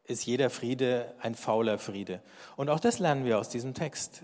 ist 0.05 0.25
jeder 0.25 0.50
Friede 0.50 1.13
ein 1.20 1.36
fauler 1.36 1.77
Friede. 1.77 2.22
Und 2.55 2.70
auch 2.70 2.79
das 2.79 3.00
lernen 3.00 3.25
wir 3.25 3.38
aus 3.38 3.50
diesem 3.50 3.74
Text. 3.74 4.22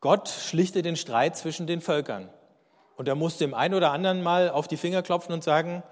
Gott 0.00 0.28
schlichte 0.28 0.82
den 0.82 0.96
Streit 0.96 1.36
zwischen 1.36 1.66
den 1.66 1.80
Völkern. 1.80 2.30
Und 2.96 3.08
er 3.08 3.14
musste 3.14 3.44
dem 3.44 3.54
einen 3.54 3.74
oder 3.74 3.92
anderen 3.92 4.22
mal 4.22 4.50
auf 4.50 4.68
die 4.68 4.76
Finger 4.76 5.02
klopfen 5.02 5.32
und 5.32 5.44
sagen, 5.44 5.82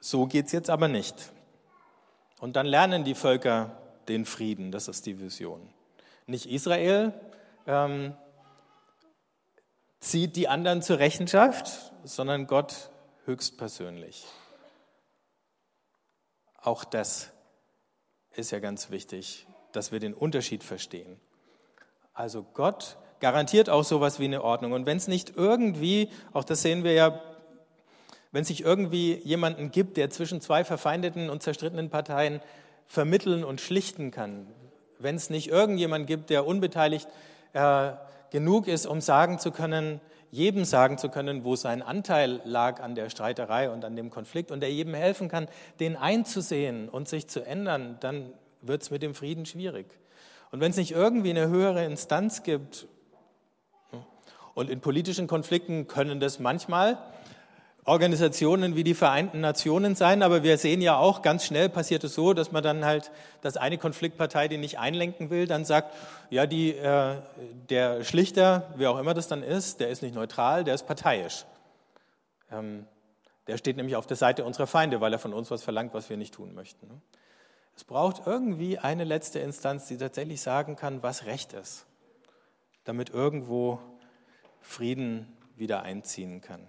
so 0.00 0.26
geht's 0.26 0.52
jetzt 0.52 0.70
aber 0.70 0.88
nicht. 0.88 1.32
Und 2.40 2.56
dann 2.56 2.66
lernen 2.66 3.04
die 3.04 3.14
Völker 3.14 3.76
den 4.08 4.24
Frieden, 4.24 4.70
das 4.70 4.88
ist 4.88 5.06
die 5.06 5.20
Vision. 5.20 5.68
Nicht 6.26 6.46
Israel 6.46 7.12
ähm, 7.66 8.14
zieht 10.00 10.36
die 10.36 10.48
anderen 10.48 10.82
zur 10.82 10.98
Rechenschaft, 10.98 11.92
sondern 12.04 12.46
Gott 12.46 12.90
höchstpersönlich. 13.24 14.24
Auch 16.60 16.84
das 16.84 17.30
ist 18.32 18.50
ja 18.50 18.60
ganz 18.60 18.90
wichtig, 18.90 19.46
dass 19.72 19.90
wir 19.92 20.00
den 20.00 20.14
Unterschied 20.14 20.62
verstehen. 20.62 21.20
Also 22.18 22.44
Gott 22.52 22.96
garantiert 23.20 23.70
auch 23.70 23.84
sowas 23.84 24.18
wie 24.18 24.24
eine 24.24 24.42
Ordnung. 24.42 24.72
Und 24.72 24.86
wenn 24.86 24.96
es 24.96 25.06
nicht 25.06 25.34
irgendwie, 25.36 26.10
auch 26.32 26.42
das 26.42 26.62
sehen 26.62 26.82
wir 26.82 26.92
ja, 26.92 27.20
wenn 28.32 28.42
es 28.42 28.48
nicht 28.48 28.62
irgendwie 28.62 29.14
jemanden 29.22 29.70
gibt, 29.70 29.96
der 29.96 30.10
zwischen 30.10 30.40
zwei 30.40 30.64
verfeindeten 30.64 31.30
und 31.30 31.44
zerstrittenen 31.44 31.90
Parteien 31.90 32.40
vermitteln 32.88 33.44
und 33.44 33.60
schlichten 33.60 34.10
kann, 34.10 34.48
wenn 34.98 35.14
es 35.14 35.30
nicht 35.30 35.46
irgendjemand 35.46 36.08
gibt, 36.08 36.30
der 36.30 36.44
unbeteiligt 36.44 37.06
äh, 37.52 37.92
genug 38.32 38.66
ist, 38.66 38.86
um 38.86 39.00
sagen 39.00 39.38
zu 39.38 39.52
können, 39.52 40.00
jedem 40.32 40.64
sagen 40.64 40.98
zu 40.98 41.10
können, 41.10 41.44
wo 41.44 41.54
sein 41.54 41.82
Anteil 41.82 42.40
lag 42.42 42.82
an 42.82 42.96
der 42.96 43.10
Streiterei 43.10 43.70
und 43.70 43.84
an 43.84 43.94
dem 43.94 44.10
Konflikt 44.10 44.50
und 44.50 44.58
der 44.58 44.72
jedem 44.72 44.94
helfen 44.94 45.28
kann, 45.28 45.46
den 45.78 45.94
einzusehen 45.94 46.88
und 46.88 47.08
sich 47.08 47.28
zu 47.28 47.46
ändern, 47.46 47.96
dann 48.00 48.32
wird 48.60 48.82
es 48.82 48.90
mit 48.90 49.04
dem 49.04 49.14
Frieden 49.14 49.46
schwierig. 49.46 49.86
Und 50.50 50.60
wenn 50.60 50.70
es 50.70 50.76
nicht 50.76 50.92
irgendwie 50.92 51.30
eine 51.30 51.48
höhere 51.48 51.84
Instanz 51.84 52.42
gibt, 52.42 52.86
und 54.54 54.70
in 54.70 54.80
politischen 54.80 55.28
Konflikten 55.28 55.86
können 55.86 56.18
das 56.18 56.40
manchmal 56.40 56.98
Organisationen 57.84 58.74
wie 58.74 58.82
die 58.82 58.94
Vereinten 58.94 59.40
Nationen 59.40 59.94
sein, 59.94 60.22
aber 60.24 60.42
wir 60.42 60.58
sehen 60.58 60.82
ja 60.82 60.96
auch, 60.96 61.22
ganz 61.22 61.46
schnell 61.46 61.68
passiert 61.68 62.02
es 62.02 62.14
so, 62.14 62.34
dass 62.34 62.50
man 62.50 62.62
dann 62.62 62.84
halt, 62.84 63.12
dass 63.40 63.56
eine 63.56 63.78
Konfliktpartei, 63.78 64.48
die 64.48 64.58
nicht 64.58 64.80
einlenken 64.80 65.30
will, 65.30 65.46
dann 65.46 65.64
sagt, 65.64 65.94
ja, 66.28 66.44
die, 66.46 66.72
äh, 66.72 67.18
der 67.70 68.02
Schlichter, 68.02 68.74
wer 68.74 68.90
auch 68.90 68.98
immer 68.98 69.14
das 69.14 69.28
dann 69.28 69.44
ist, 69.44 69.78
der 69.78 69.90
ist 69.90 70.02
nicht 70.02 70.16
neutral, 70.16 70.64
der 70.64 70.74
ist 70.74 70.88
parteiisch. 70.88 71.46
Ähm, 72.50 72.84
der 73.46 73.58
steht 73.58 73.76
nämlich 73.76 73.94
auf 73.94 74.06
der 74.06 74.16
Seite 74.16 74.44
unserer 74.44 74.66
Feinde, 74.66 75.00
weil 75.00 75.12
er 75.12 75.18
von 75.18 75.32
uns 75.32 75.52
was 75.52 75.62
verlangt, 75.62 75.94
was 75.94 76.10
wir 76.10 76.16
nicht 76.16 76.34
tun 76.34 76.54
möchten. 76.54 77.00
Es 77.78 77.84
braucht 77.84 78.26
irgendwie 78.26 78.80
eine 78.80 79.04
letzte 79.04 79.38
Instanz, 79.38 79.86
die 79.86 79.98
tatsächlich 79.98 80.40
sagen 80.40 80.74
kann, 80.74 81.04
was 81.04 81.26
Recht 81.26 81.52
ist, 81.52 81.86
damit 82.82 83.10
irgendwo 83.10 83.78
Frieden 84.60 85.32
wieder 85.54 85.84
einziehen 85.84 86.40
kann. 86.40 86.66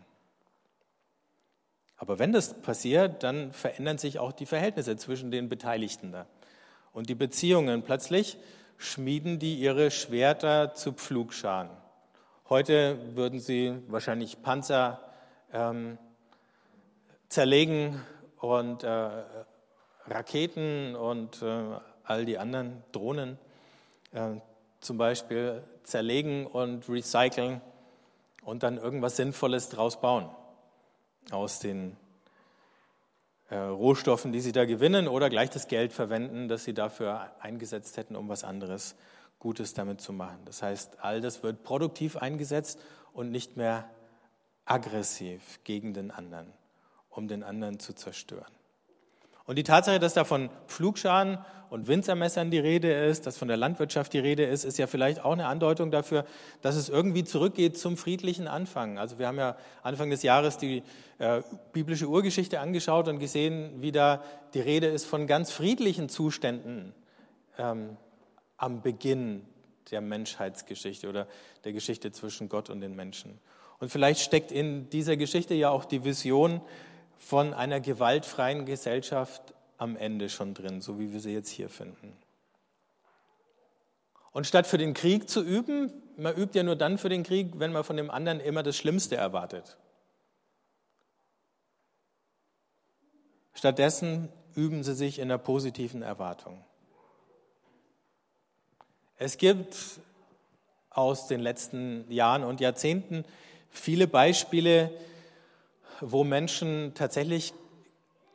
Aber 1.98 2.20
wenn 2.20 2.32
das 2.32 2.62
passiert, 2.62 3.24
dann 3.24 3.54
verändern 3.54 3.98
sich 3.98 4.20
auch 4.20 4.32
die 4.32 4.46
Verhältnisse 4.46 4.98
zwischen 4.98 5.32
den 5.32 5.50
Beteiligten 5.50 6.12
da. 6.12 6.28
Und 6.94 7.10
die 7.10 7.16
Beziehungen 7.16 7.82
plötzlich 7.82 8.38
schmieden 8.78 9.39
die 9.39 9.56
ihre 9.56 9.89
Schwerter 9.89 10.75
zu 10.75 10.94
Pflugscharen. 10.94 11.72
Heute 12.50 13.16
würden 13.16 13.39
sie 13.39 13.82
wahrscheinlich 13.88 14.44
Panzer 14.44 15.00
ähm, 15.54 15.98
zerlegen 17.30 18.00
und 18.38 18.84
äh, 18.84 19.10
Raketen 20.08 20.96
und 20.96 21.41
äh, 21.41 21.79
all 22.03 22.25
die 22.25 22.38
anderen 22.38 22.84
Drohnen 22.91 23.38
äh, 24.12 24.36
zum 24.79 24.98
Beispiel 24.98 25.63
zerlegen 25.84 26.46
und 26.46 26.89
recyceln 26.89 27.62
und 28.44 28.63
dann 28.63 28.77
irgendwas 28.77 29.15
Sinnvolles 29.15 29.70
draus 29.70 30.00
bauen 30.00 30.29
aus 31.32 31.60
den 31.60 31.98
äh, 33.50 33.58
Rohstoffen, 33.58 34.32
die 34.32 34.41
sie 34.41 34.51
da 34.51 34.65
gewinnen 34.65 35.08
oder 35.08 35.29
gleich 35.29 35.50
das 35.50 35.68
Geld 35.68 35.94
verwenden, 35.94 36.48
das 36.48 36.63
sie 36.63 36.74
dafür 36.74 37.32
eingesetzt 37.39 37.98
hätten, 37.98 38.15
um 38.15 38.29
was 38.29 38.44
anderes 38.44 38.96
Gutes 39.39 39.74
damit 39.74 40.01
zu 40.01 40.13
machen. 40.13 40.39
Das 40.46 40.62
heißt, 40.62 41.00
all 41.01 41.22
das 41.22 41.44
wird 41.44 41.63
produktiv 41.63 42.18
eingesetzt 42.18 42.79
und 43.13 43.32
nicht 43.32 43.58
mehr 43.58 43.89
aggressiv 44.65 45.60
gegen 45.63 45.94
den 45.94 46.12
anderen, 46.12 46.53
um 47.10 47.27
den 47.27 47.44
anderen 47.44 47.79
zu 47.79 47.94
zerstören. 47.94 48.59
Und 49.50 49.56
die 49.56 49.63
Tatsache, 49.63 49.98
dass 49.98 50.13
da 50.13 50.25
von 50.25 50.51
Pflugscharen 50.68 51.39
und 51.72 51.88
Winzermessern 51.88 52.51
die 52.51 52.60
Rede 52.60 52.94
ist, 52.94 53.25
dass 53.25 53.36
von 53.36 53.48
der 53.48 53.58
Landwirtschaft 53.58 54.13
die 54.13 54.20
Rede 54.20 54.44
ist, 54.44 54.63
ist 54.63 54.77
ja 54.77 54.86
vielleicht 54.86 55.25
auch 55.25 55.32
eine 55.32 55.48
Andeutung 55.48 55.89
dafür, 55.89 56.24
dass 56.62 56.75
es 56.75 56.88
irgendwie 56.88 57.24
zurückgeht 57.24 57.75
zum 57.75 57.98
friedlichen 57.98 58.48
Anfang. 58.48 59.00
Also 59.00 59.18
wir 59.18 59.25
haben 59.25 59.39
ja 59.39 59.58
Anfang 59.82 60.12
des 60.12 60.22
Jahres 60.22 60.58
die 60.58 60.84
äh, 61.18 61.41
biblische 61.74 62.06
Urgeschichte 62.06 62.60
angeschaut 62.60 63.08
und 63.08 63.18
gesehen, 63.18 63.82
wie 63.82 63.91
da 63.91 64.22
die 64.53 64.62
Rede 64.62 64.86
ist 64.86 65.08
von 65.08 65.25
ganz 65.25 65.50
friedlichen 65.50 66.10
Zuständen 66.10 66.94
ähm, 67.58 67.98
am 68.58 68.84
Beginn 68.84 69.48
der 69.89 70.01
Menschheitsgeschichte 70.01 71.10
oder 71.10 71.25
der 71.63 71.74
Geschichte 71.74 72.12
zwischen 72.12 72.50
Gott 72.50 72.70
und 72.70 72.82
den 72.82 72.96
Menschen. 72.96 73.39
Und 73.79 73.89
vielleicht 73.89 74.20
steckt 74.20 74.51
in 74.51 74.91
dieser 74.91 75.18
Geschichte 75.18 75.56
ja 75.56 75.72
auch 75.72 75.86
die 75.86 76.03
Vision, 76.03 76.62
von 77.19 77.53
einer 77.53 77.79
gewaltfreien 77.79 78.65
Gesellschaft 78.65 79.53
am 79.77 79.95
Ende 79.95 80.29
schon 80.29 80.53
drin, 80.53 80.81
so 80.81 80.99
wie 80.99 81.13
wir 81.13 81.19
sie 81.19 81.33
jetzt 81.33 81.49
hier 81.49 81.69
finden. 81.69 82.17
Und 84.31 84.47
statt 84.47 84.65
für 84.65 84.77
den 84.77 84.93
Krieg 84.93 85.29
zu 85.29 85.43
üben, 85.43 85.91
man 86.17 86.35
übt 86.35 86.57
ja 86.57 86.63
nur 86.63 86.75
dann 86.75 86.97
für 86.97 87.09
den 87.09 87.23
Krieg, 87.23 87.59
wenn 87.59 87.71
man 87.71 87.83
von 87.83 87.97
dem 87.97 88.09
anderen 88.09 88.39
immer 88.39 88.63
das 88.63 88.77
Schlimmste 88.77 89.15
erwartet. 89.15 89.77
Stattdessen 93.53 94.29
üben 94.55 94.83
sie 94.83 94.95
sich 94.95 95.19
in 95.19 95.29
der 95.29 95.38
positiven 95.38 96.01
Erwartung. 96.01 96.63
Es 99.17 99.38
gibt 99.38 99.75
aus 100.89 101.27
den 101.27 101.41
letzten 101.41 102.09
Jahren 102.09 102.43
und 102.43 102.61
Jahrzehnten 102.61 103.25
viele 103.69 104.07
Beispiele, 104.07 104.91
wo 106.01 106.24
Menschen 106.24 106.94
tatsächlich 106.96 107.53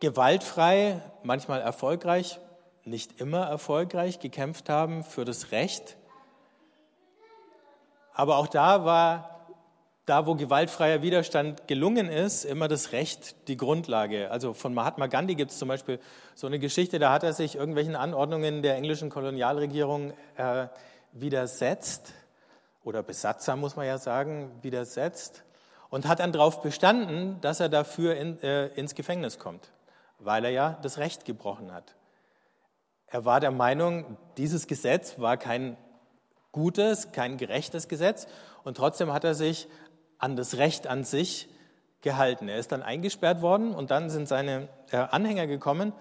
gewaltfrei, 0.01 1.01
manchmal 1.23 1.61
erfolgreich, 1.61 2.39
nicht 2.85 3.21
immer 3.21 3.47
erfolgreich 3.47 4.19
gekämpft 4.21 4.69
haben 4.69 5.05
für 5.05 5.25
das 5.25 5.53
Recht. 5.53 5.97
Aber 8.13 8.37
auch 8.37 8.47
da 8.47 8.85
war, 8.85 9.47
da 10.07 10.27
wo 10.27 10.35
gewaltfreier 10.35 11.01
Widerstand 11.01 11.67
gelungen 11.67 12.09
ist, 12.09 12.45
immer 12.45 12.69
das 12.69 12.93
Recht 12.93 13.49
die 13.49 13.57
Grundlage. 13.57 14.31
Also 14.31 14.53
von 14.53 14.75
Mahatma 14.75 15.07
Gandhi 15.07 15.35
gibt 15.35 15.51
es 15.51 15.59
zum 15.59 15.69
Beispiel 15.69 15.99
so 16.35 16.47
eine 16.47 16.59
Geschichte, 16.59 16.99
da 16.99 17.11
hat 17.11 17.23
er 17.23 17.33
sich 17.33 17.57
irgendwelchen 17.57 17.97
Anordnungen 17.97 18.63
der 18.63 18.77
englischen 18.77 19.09
Kolonialregierung 19.09 20.13
äh, 20.37 20.67
widersetzt 21.13 22.13
oder 22.85 23.03
Besatzer, 23.03 23.57
muss 23.57 23.77
man 23.77 23.87
ja 23.87 23.97
sagen, 23.97 24.51
widersetzt 24.61 25.43
und 25.95 26.09
hat 26.09 26.19
dann 26.19 26.33
darauf 26.33 26.61
bestanden, 26.61 27.41
dass 27.41 27.61
er 27.61 27.69
dafür 27.69 28.17
in, 28.17 28.43
äh, 28.43 28.67
ins 28.75 28.97
Gefängnis 28.97 29.39
kommt, 29.39 29.71
weil 30.19 30.45
er 30.45 30.51
ja 30.51 30.77
das 30.83 30.99
Recht 30.99 31.25
gebrochen 31.25 31.73
hat. 31.73 31.95
Er 33.07 33.25
war 33.25 33.39
der 33.39 33.53
Meinung, 33.53 34.17
dieses 34.37 34.67
Gesetz 34.67 35.21
war 35.21 35.37
kein 35.37 35.77
gutes, 36.51 37.13
kein 37.13 37.37
gerechtes 37.37 37.87
Gesetz 37.87 38.27
und 38.65 38.77
trotzdem 38.77 39.13
hat 39.13 39.23
er 39.23 39.37
sich 39.37 39.69
an 40.19 40.35
das 40.35 40.57
Recht 40.57 40.89
an 40.89 41.05
sich 41.05 41.49
gehalten. 42.01 42.49
Er 42.49 42.59
ist 42.59 42.73
dann 42.73 42.83
eingesperrt 42.83 43.41
worden 43.41 43.73
und 43.73 43.93
dann 43.93 44.11
sind 44.11 44.27
seine 44.27 44.69
äh, 44.91 44.97
Anhänger 44.97 45.47
gekommen 45.47 45.93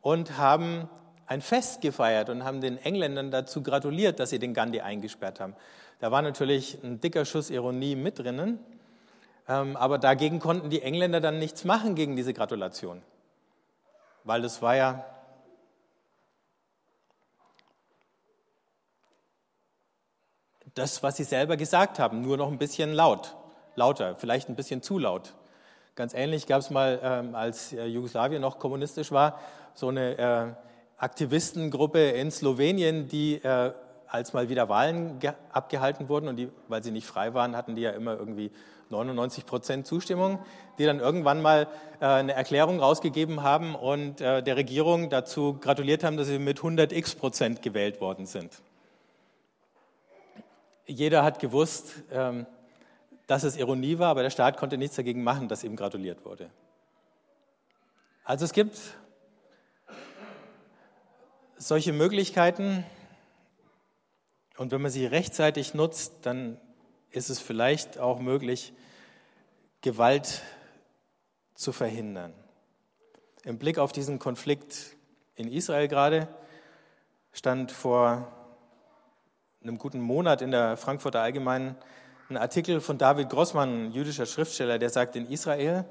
und 0.00 0.38
haben 0.38 0.88
ein 1.26 1.42
Fest 1.42 1.82
gefeiert 1.82 2.30
und 2.30 2.44
haben 2.44 2.62
den 2.62 2.78
Engländern 2.78 3.30
dazu 3.30 3.62
gratuliert, 3.62 4.20
dass 4.20 4.30
sie 4.30 4.38
den 4.38 4.54
Gandhi 4.54 4.80
eingesperrt 4.80 5.38
haben. 5.38 5.54
Da 5.98 6.10
war 6.10 6.22
natürlich 6.22 6.82
ein 6.82 6.98
dicker 7.02 7.26
Schuss 7.26 7.50
Ironie 7.50 7.94
mit 7.94 8.18
drinnen, 8.20 8.58
aber 9.46 9.98
dagegen 9.98 10.40
konnten 10.40 10.70
die 10.70 10.82
Engländer 10.82 11.20
dann 11.20 11.38
nichts 11.38 11.64
machen 11.64 11.94
gegen 11.94 12.16
diese 12.16 12.32
Gratulation, 12.32 13.02
weil 14.24 14.42
das 14.42 14.62
war 14.62 14.74
ja 14.74 15.04
das, 20.74 21.02
was 21.02 21.16
sie 21.16 21.24
selber 21.24 21.56
gesagt 21.56 21.98
haben, 21.98 22.20
nur 22.20 22.36
noch 22.36 22.50
ein 22.50 22.58
bisschen 22.58 22.92
laut, 22.92 23.36
lauter, 23.76 24.16
vielleicht 24.16 24.48
ein 24.48 24.56
bisschen 24.56 24.82
zu 24.82 24.98
laut. 24.98 25.34
Ganz 25.94 26.14
ähnlich 26.14 26.46
gab 26.46 26.60
es 26.60 26.70
mal, 26.70 26.98
ähm, 27.02 27.34
als 27.34 27.72
äh, 27.72 27.84
Jugoslawien 27.84 28.42
noch 28.42 28.58
kommunistisch 28.58 29.12
war, 29.12 29.38
so 29.74 29.88
eine 29.88 30.18
äh, 30.18 30.52
Aktivistengruppe 30.96 32.10
in 32.10 32.30
Slowenien, 32.30 33.06
die, 33.06 33.36
äh, 33.36 33.72
als 34.08 34.32
mal 34.32 34.48
wieder 34.48 34.68
Wahlen 34.68 35.18
abgehalten 35.52 36.08
wurden 36.08 36.28
und 36.28 36.36
die, 36.36 36.50
weil 36.68 36.82
sie 36.82 36.90
nicht 36.90 37.06
frei 37.06 37.34
waren, 37.34 37.56
hatten 37.56 37.74
die 37.74 37.82
ja 37.82 37.90
immer 37.90 38.16
irgendwie 38.16 38.50
99 38.90 39.46
Prozent 39.46 39.86
Zustimmung, 39.86 40.38
die 40.78 40.84
dann 40.84 41.00
irgendwann 41.00 41.42
mal 41.42 41.68
äh, 42.00 42.06
eine 42.06 42.32
Erklärung 42.34 42.80
rausgegeben 42.80 43.42
haben 43.42 43.74
und 43.74 44.20
äh, 44.20 44.42
der 44.42 44.56
Regierung 44.56 45.10
dazu 45.10 45.58
gratuliert 45.60 46.04
haben, 46.04 46.16
dass 46.16 46.28
sie 46.28 46.38
mit 46.38 46.58
100 46.58 46.92
x 46.92 47.14
Prozent 47.14 47.62
gewählt 47.62 48.00
worden 48.00 48.26
sind. 48.26 48.60
Jeder 50.86 51.24
hat 51.24 51.38
gewusst, 51.38 52.02
ähm, 52.12 52.46
dass 53.26 53.42
es 53.42 53.56
Ironie 53.56 53.98
war, 53.98 54.08
aber 54.08 54.22
der 54.22 54.30
Staat 54.30 54.58
konnte 54.58 54.76
nichts 54.76 54.96
dagegen 54.96 55.24
machen, 55.24 55.48
dass 55.48 55.64
ihm 55.64 55.76
gratuliert 55.76 56.24
wurde. 56.24 56.50
Also 58.22 58.44
es 58.44 58.52
gibt 58.52 58.78
solche 61.56 61.92
Möglichkeiten 61.92 62.84
und 64.56 64.70
wenn 64.70 64.82
man 64.82 64.90
sie 64.90 65.06
rechtzeitig 65.06 65.74
nutzt, 65.74 66.14
dann 66.22 66.60
ist 67.10 67.30
es 67.30 67.40
vielleicht 67.40 67.98
auch 67.98 68.18
möglich, 68.18 68.72
Gewalt 69.80 70.42
zu 71.54 71.72
verhindern. 71.72 72.32
Im 73.44 73.58
Blick 73.58 73.78
auf 73.78 73.92
diesen 73.92 74.18
Konflikt 74.18 74.96
in 75.34 75.50
Israel 75.50 75.88
gerade 75.88 76.28
stand 77.32 77.72
vor 77.72 78.28
einem 79.62 79.78
guten 79.78 80.00
Monat 80.00 80.40
in 80.40 80.50
der 80.50 80.76
Frankfurter 80.76 81.20
Allgemeinen 81.20 81.76
ein 82.30 82.36
Artikel 82.36 82.80
von 82.80 82.96
David 82.96 83.28
Grossmann, 83.28 83.92
jüdischer 83.92 84.26
Schriftsteller, 84.26 84.78
der 84.78 84.90
sagt, 84.90 85.14
in 85.16 85.26
Israel, 85.26 85.84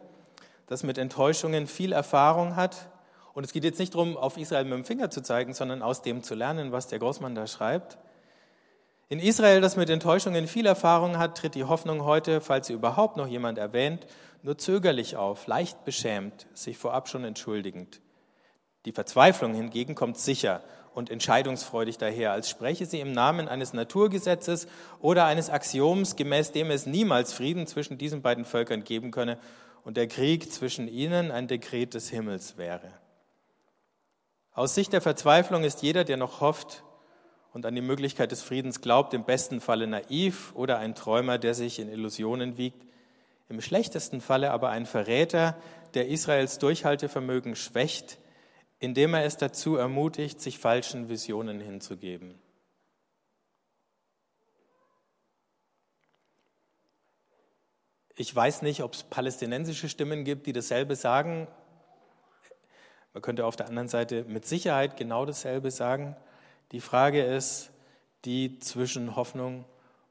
das 0.68 0.84
mit 0.84 0.98
Enttäuschungen 0.98 1.68
viel 1.68 1.92
Erfahrung 1.92 2.56
hat. 2.56 2.90
Und 3.34 3.44
es 3.44 3.54
geht 3.54 3.64
jetzt 3.64 3.80
nicht 3.80 3.94
darum, 3.94 4.18
auf 4.18 4.38
Israel 4.38 4.64
mit 4.64 4.74
dem 4.74 4.86
Finger 4.86 5.10
zu 5.10 5.22
zeigen, 5.22 5.54
sondern 5.54 5.82
aus 5.82 6.02
dem 6.02 6.24
zu 6.24 6.34
lernen, 6.34 6.72
was 6.72 6.88
der 6.88 7.00
Grossmann 7.00 7.36
da 7.36 7.46
schreibt. 7.46 7.98
In 9.10 9.20
Israel, 9.20 9.62
das 9.62 9.76
mit 9.76 9.90
Enttäuschungen 9.90 10.48
viel 10.48 10.66
Erfahrung 10.66 11.18
hat, 11.18 11.38
tritt 11.38 11.56
die 11.56 11.66
Hoffnung 11.66 12.04
heute, 12.04 12.42
falls 12.42 12.68
sie 12.68 12.74
überhaupt 12.74 13.18
noch 13.18 13.28
jemand 13.28 13.58
erwähnt, 13.58 14.08
nur 14.42 14.58
zögerlich 14.58 15.18
auf, 15.18 15.48
leicht 15.48 15.86
beschämt, 15.86 16.48
sich 16.54 16.78
vorab 16.78 17.10
schon 17.10 17.24
entschuldigend. 17.24 18.02
Die 18.86 18.92
Verzweiflung 18.92 19.54
hingegen 19.54 19.96
kommt 19.96 20.18
sicher 20.18 20.62
und 20.94 21.10
entscheidungsfreudig 21.10 21.98
daher, 21.98 22.32
als 22.32 22.50
spreche 22.50 22.86
sie 22.86 23.00
im 23.00 23.12
Namen 23.12 23.48
eines 23.48 23.74
Naturgesetzes 23.74 24.68
oder 25.00 25.26
eines 25.26 25.50
Axioms, 25.50 26.16
gemäß 26.16 26.52
dem 26.52 26.72
es 26.72 26.86
niemals 26.86 27.34
Frieden 27.34 27.68
zwischen 27.68 27.98
diesen 27.98 28.22
beiden 28.22 28.46
Völkern 28.46 28.84
geben 28.84 29.12
könne 29.12 29.38
und 29.84 29.98
der 29.98 30.08
Krieg 30.08 30.52
zwischen 30.52 30.88
ihnen 30.88 31.32
ein 31.32 31.48
Dekret 31.48 31.94
des 31.94 32.10
Himmels 32.10 32.58
wäre. 32.58 32.92
Aus 34.54 34.76
Sicht 34.76 34.94
der 34.94 35.02
Verzweiflung 35.02 35.64
ist 35.64 35.82
jeder, 35.82 36.04
der 36.04 36.18
noch 36.18 36.42
hofft 36.42 36.84
und 37.54 37.68
an 37.68 37.76
die 37.76 37.82
Möglichkeit 37.82 38.32
des 38.32 38.42
Friedens 38.42 38.82
glaubt, 38.82 39.14
im 39.14 39.24
besten 39.24 39.62
Falle 39.62 39.86
naiv 39.86 40.54
oder 40.56 40.80
ein 40.80 40.96
Träumer, 40.96 41.38
der 41.38 41.54
sich 41.54 41.80
in 41.80 41.88
Illusionen 41.88 42.58
wiegt, 42.58 42.84
im 43.48 43.62
schlechtesten 43.62 44.22
Falle 44.22 44.52
aber 44.52 44.70
ein 44.70 44.88
Verräter, 44.88 45.56
der 45.94 46.08
Israels 46.08 46.58
Durchhaltevermögen 46.58 47.56
schwächt, 47.56 48.18
indem 48.80 49.14
er 49.14 49.26
es 49.26 49.38
dazu 49.38 49.76
ermutigt, 49.76 50.42
sich 50.42 50.58
falschen 50.58 51.10
Visionen 51.10 51.60
hinzugeben. 51.60 52.40
Ich 58.16 58.36
weiß 58.36 58.64
nicht, 58.64 58.82
ob 58.84 58.94
es 58.94 59.04
palästinensische 59.04 59.90
Stimmen 59.90 60.24
gibt, 60.24 60.48
die 60.48 60.54
dasselbe 60.54 60.96
sagen. 60.96 61.48
Man 63.14 63.22
könnte 63.22 63.46
auf 63.46 63.56
der 63.56 63.68
anderen 63.68 63.88
Seite 63.88 64.24
mit 64.24 64.46
Sicherheit 64.46 64.98
genau 64.98 65.26
dasselbe 65.26 65.70
sagen. 65.70 66.16
Die 66.74 66.82
Frage 66.82 67.24
ist 67.24 67.70
die 68.26 68.58
zwischen 68.58 69.16
Hoffnung 69.16 69.64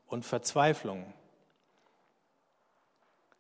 und 0.07 0.25
Verzweiflung. 0.25 1.13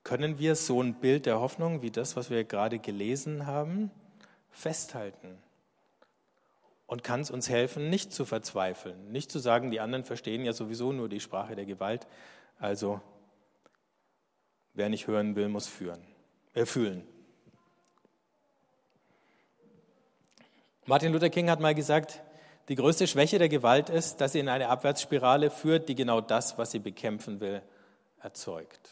Können 0.02 0.40
wir 0.40 0.56
so 0.56 0.82
ein 0.82 0.94
Bild 0.94 1.26
der 1.26 1.38
Hoffnung 1.38 1.82
wie 1.82 1.92
das, 1.92 2.16
was 2.16 2.30
wir 2.30 2.42
gerade 2.42 2.80
gelesen 2.80 3.46
haben, 3.46 3.92
festhalten. 4.50 5.38
Und 6.86 7.04
kann 7.04 7.20
es 7.20 7.30
uns 7.30 7.48
helfen, 7.48 7.90
nicht 7.90 8.12
zu 8.12 8.24
verzweifeln, 8.24 9.12
nicht 9.12 9.30
zu 9.30 9.38
sagen, 9.38 9.70
die 9.70 9.78
anderen 9.78 10.04
verstehen 10.04 10.44
ja 10.44 10.52
sowieso 10.52 10.92
nur 10.92 11.08
die 11.08 11.20
Sprache 11.20 11.54
der 11.54 11.64
Gewalt. 11.64 12.08
Also 12.58 13.00
wer 14.74 14.88
nicht 14.88 15.06
hören 15.06 15.36
will, 15.36 15.48
muss 15.48 15.68
führen, 15.68 16.04
äh, 16.54 16.66
fühlen. 16.66 17.06
Martin 20.86 21.12
Luther 21.12 21.30
King 21.30 21.48
hat 21.48 21.60
mal 21.60 21.76
gesagt, 21.76 22.20
die 22.68 22.74
größte 22.76 23.06
Schwäche 23.06 23.38
der 23.38 23.48
Gewalt 23.48 23.90
ist, 23.90 24.20
dass 24.20 24.32
sie 24.32 24.40
in 24.40 24.48
eine 24.48 24.68
Abwärtsspirale 24.68 25.50
führt, 25.50 25.88
die 25.88 25.94
genau 25.94 26.20
das, 26.20 26.58
was 26.58 26.70
sie 26.70 26.78
bekämpfen 26.78 27.40
will, 27.40 27.62
erzeugt. 28.20 28.90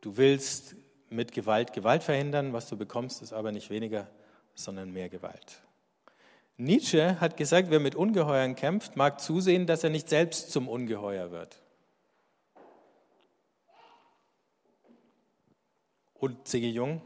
Du 0.00 0.16
willst 0.16 0.76
mit 1.10 1.32
Gewalt 1.32 1.72
Gewalt 1.72 2.02
verhindern. 2.02 2.52
Was 2.52 2.68
du 2.68 2.76
bekommst, 2.76 3.22
ist 3.22 3.32
aber 3.32 3.52
nicht 3.52 3.70
weniger, 3.70 4.08
sondern 4.54 4.92
mehr 4.92 5.08
Gewalt. 5.08 5.62
Nietzsche 6.56 7.20
hat 7.20 7.36
gesagt, 7.36 7.70
wer 7.70 7.80
mit 7.80 7.94
Ungeheuern 7.94 8.54
kämpft, 8.54 8.96
mag 8.96 9.20
zusehen, 9.20 9.66
dass 9.66 9.82
er 9.82 9.90
nicht 9.90 10.08
selbst 10.08 10.52
zum 10.52 10.68
Ungeheuer 10.68 11.30
wird. 11.30 11.60
Und 16.14 16.46
C.G. 16.46 16.68
Jung, 16.68 17.02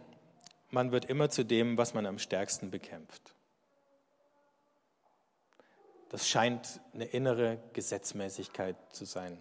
man 0.70 0.92
wird 0.92 1.06
immer 1.06 1.30
zu 1.30 1.44
dem, 1.44 1.78
was 1.78 1.94
man 1.94 2.04
am 2.04 2.18
stärksten 2.18 2.70
bekämpft. 2.70 3.34
Das 6.10 6.28
scheint 6.28 6.80
eine 6.94 7.04
innere 7.04 7.58
Gesetzmäßigkeit 7.72 8.76
zu 8.90 9.04
sein. 9.04 9.38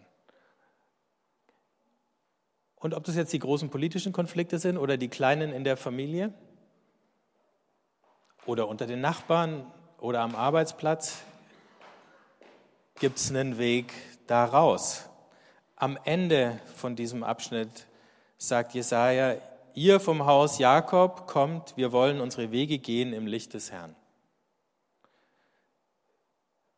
Und 2.76 2.94
ob 2.94 3.04
das 3.06 3.16
jetzt 3.16 3.34
die 3.34 3.40
großen 3.40 3.70
politischen 3.70 4.14
Konflikte 4.14 4.60
sind 4.60 4.78
oder 4.78 4.98
die 4.98 5.08
kleinen 5.08 5.52
in 5.52 5.64
der 5.64 5.78
Familie 5.78 6.34
oder 8.46 8.68
unter 8.68 8.86
den 8.86 9.02
Nachbarn 9.02 9.66
oder 9.98 10.22
am 10.22 10.36
Arbeitsplatz, 10.36 11.24
gibt 13.00 13.18
es 13.18 13.30
einen 13.30 13.58
Weg 13.58 13.94
da 14.28 14.46
raus. 14.46 15.10
Am 15.76 15.98
Ende 16.04 16.60
von 16.76 16.96
diesem 16.96 17.24
Abschnitt 17.24 17.88
sagt 18.38 18.74
Jesaja: 18.74 19.38
Ihr 19.74 20.00
vom 20.00 20.26
Haus 20.26 20.60
Jakob 20.60 21.28
kommt, 21.28 21.78
wir 21.78 21.92
wollen 21.92 22.20
unsere 22.20 22.52
Wege 22.52 22.78
gehen 22.78 23.14
im 23.14 23.26
Licht 23.26 23.54
des 23.54 23.72
Herrn. 23.72 23.96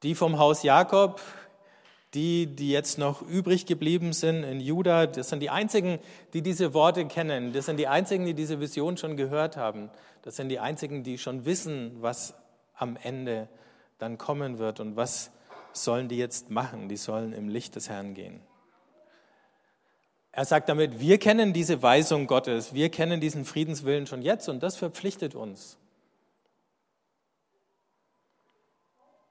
Die 0.03 0.15
vom 0.15 0.39
Haus 0.39 0.63
Jakob, 0.63 1.21
die, 2.13 2.47
die 2.47 2.71
jetzt 2.71 2.97
noch 2.97 3.21
übrig 3.21 3.65
geblieben 3.65 4.13
sind 4.13 4.43
in 4.43 4.59
Juda, 4.59 5.07
das 5.07 5.29
sind 5.29 5.41
die 5.41 5.49
einzigen, 5.49 5.99
die 6.33 6.41
diese 6.41 6.73
Worte 6.73 7.05
kennen. 7.05 7.53
Das 7.53 7.65
sind 7.65 7.77
die 7.77 7.87
einzigen, 7.87 8.25
die 8.25 8.33
diese 8.33 8.59
Vision 8.59 8.97
schon 8.97 9.17
gehört 9.17 9.57
haben. 9.57 9.89
Das 10.23 10.35
sind 10.35 10.49
die 10.49 10.59
einzigen, 10.59 11.03
die 11.03 11.17
schon 11.17 11.45
wissen, 11.45 11.97
was 12.01 12.33
am 12.75 12.97
Ende 13.01 13.47
dann 13.99 14.17
kommen 14.17 14.57
wird 14.57 14.79
und 14.79 14.95
was 14.95 15.31
sollen 15.73 16.07
die 16.07 16.17
jetzt 16.17 16.49
machen? 16.49 16.89
Die 16.89 16.97
sollen 16.97 17.33
im 17.33 17.49
Licht 17.49 17.75
des 17.75 17.89
Herrn 17.89 18.13
gehen. 18.13 18.41
Er 20.31 20.45
sagt 20.45 20.69
damit, 20.69 20.99
wir 20.99 21.17
kennen 21.17 21.53
diese 21.53 21.81
Weisung 21.81 22.25
Gottes, 22.27 22.73
wir 22.73 22.89
kennen 22.89 23.19
diesen 23.19 23.45
Friedenswillen 23.45 24.07
schon 24.07 24.21
jetzt 24.21 24.47
und 24.47 24.63
das 24.63 24.77
verpflichtet 24.77 25.35
uns. 25.35 25.77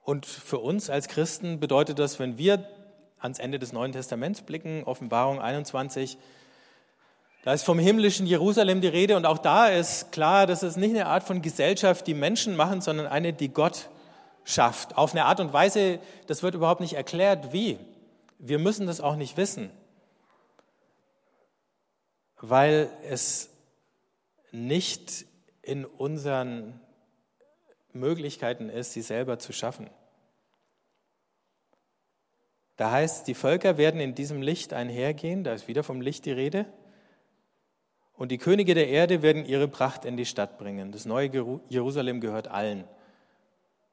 Und 0.08 0.24
für 0.24 0.56
uns 0.56 0.88
als 0.88 1.06
Christen 1.06 1.60
bedeutet 1.60 1.98
das, 1.98 2.18
wenn 2.18 2.38
wir 2.38 2.66
ans 3.18 3.38
Ende 3.38 3.58
des 3.58 3.74
Neuen 3.74 3.92
Testaments 3.92 4.40
blicken, 4.40 4.84
Offenbarung 4.84 5.38
21, 5.38 6.16
da 7.42 7.52
ist 7.52 7.62
vom 7.62 7.78
himmlischen 7.78 8.26
Jerusalem 8.26 8.80
die 8.80 8.88
Rede 8.88 9.18
und 9.18 9.26
auch 9.26 9.36
da 9.36 9.66
ist 9.66 10.10
klar, 10.10 10.46
dass 10.46 10.62
es 10.62 10.78
nicht 10.78 10.92
eine 10.92 11.08
Art 11.08 11.24
von 11.24 11.42
Gesellschaft, 11.42 12.06
die 12.06 12.14
Menschen 12.14 12.56
machen, 12.56 12.80
sondern 12.80 13.06
eine, 13.06 13.34
die 13.34 13.50
Gott 13.50 13.90
schafft. 14.44 14.96
Auf 14.96 15.12
eine 15.12 15.26
Art 15.26 15.40
und 15.40 15.52
Weise, 15.52 15.98
das 16.26 16.42
wird 16.42 16.54
überhaupt 16.54 16.80
nicht 16.80 16.94
erklärt, 16.94 17.52
wie. 17.52 17.78
Wir 18.38 18.58
müssen 18.58 18.86
das 18.86 19.02
auch 19.02 19.16
nicht 19.16 19.36
wissen, 19.36 19.68
weil 22.40 22.88
es 23.06 23.50
nicht 24.52 25.26
in 25.60 25.84
unseren 25.84 26.80
Möglichkeiten 27.92 28.70
ist, 28.70 28.94
sie 28.94 29.02
selber 29.02 29.38
zu 29.38 29.52
schaffen. 29.52 29.90
Da 32.78 32.92
heißt, 32.92 33.26
die 33.26 33.34
Völker 33.34 33.76
werden 33.76 34.00
in 34.00 34.14
diesem 34.14 34.40
Licht 34.40 34.72
einhergehen, 34.72 35.42
da 35.42 35.52
ist 35.52 35.66
wieder 35.66 35.82
vom 35.82 36.00
Licht 36.00 36.24
die 36.24 36.32
Rede, 36.32 36.64
und 38.14 38.30
die 38.30 38.38
Könige 38.38 38.74
der 38.74 38.88
Erde 38.88 39.20
werden 39.20 39.44
ihre 39.44 39.66
Pracht 39.66 40.04
in 40.04 40.16
die 40.16 40.26
Stadt 40.26 40.58
bringen. 40.58 40.92
Das 40.92 41.04
neue 41.04 41.30
Jerusalem 41.68 42.20
gehört 42.20 42.48
allen. 42.48 42.84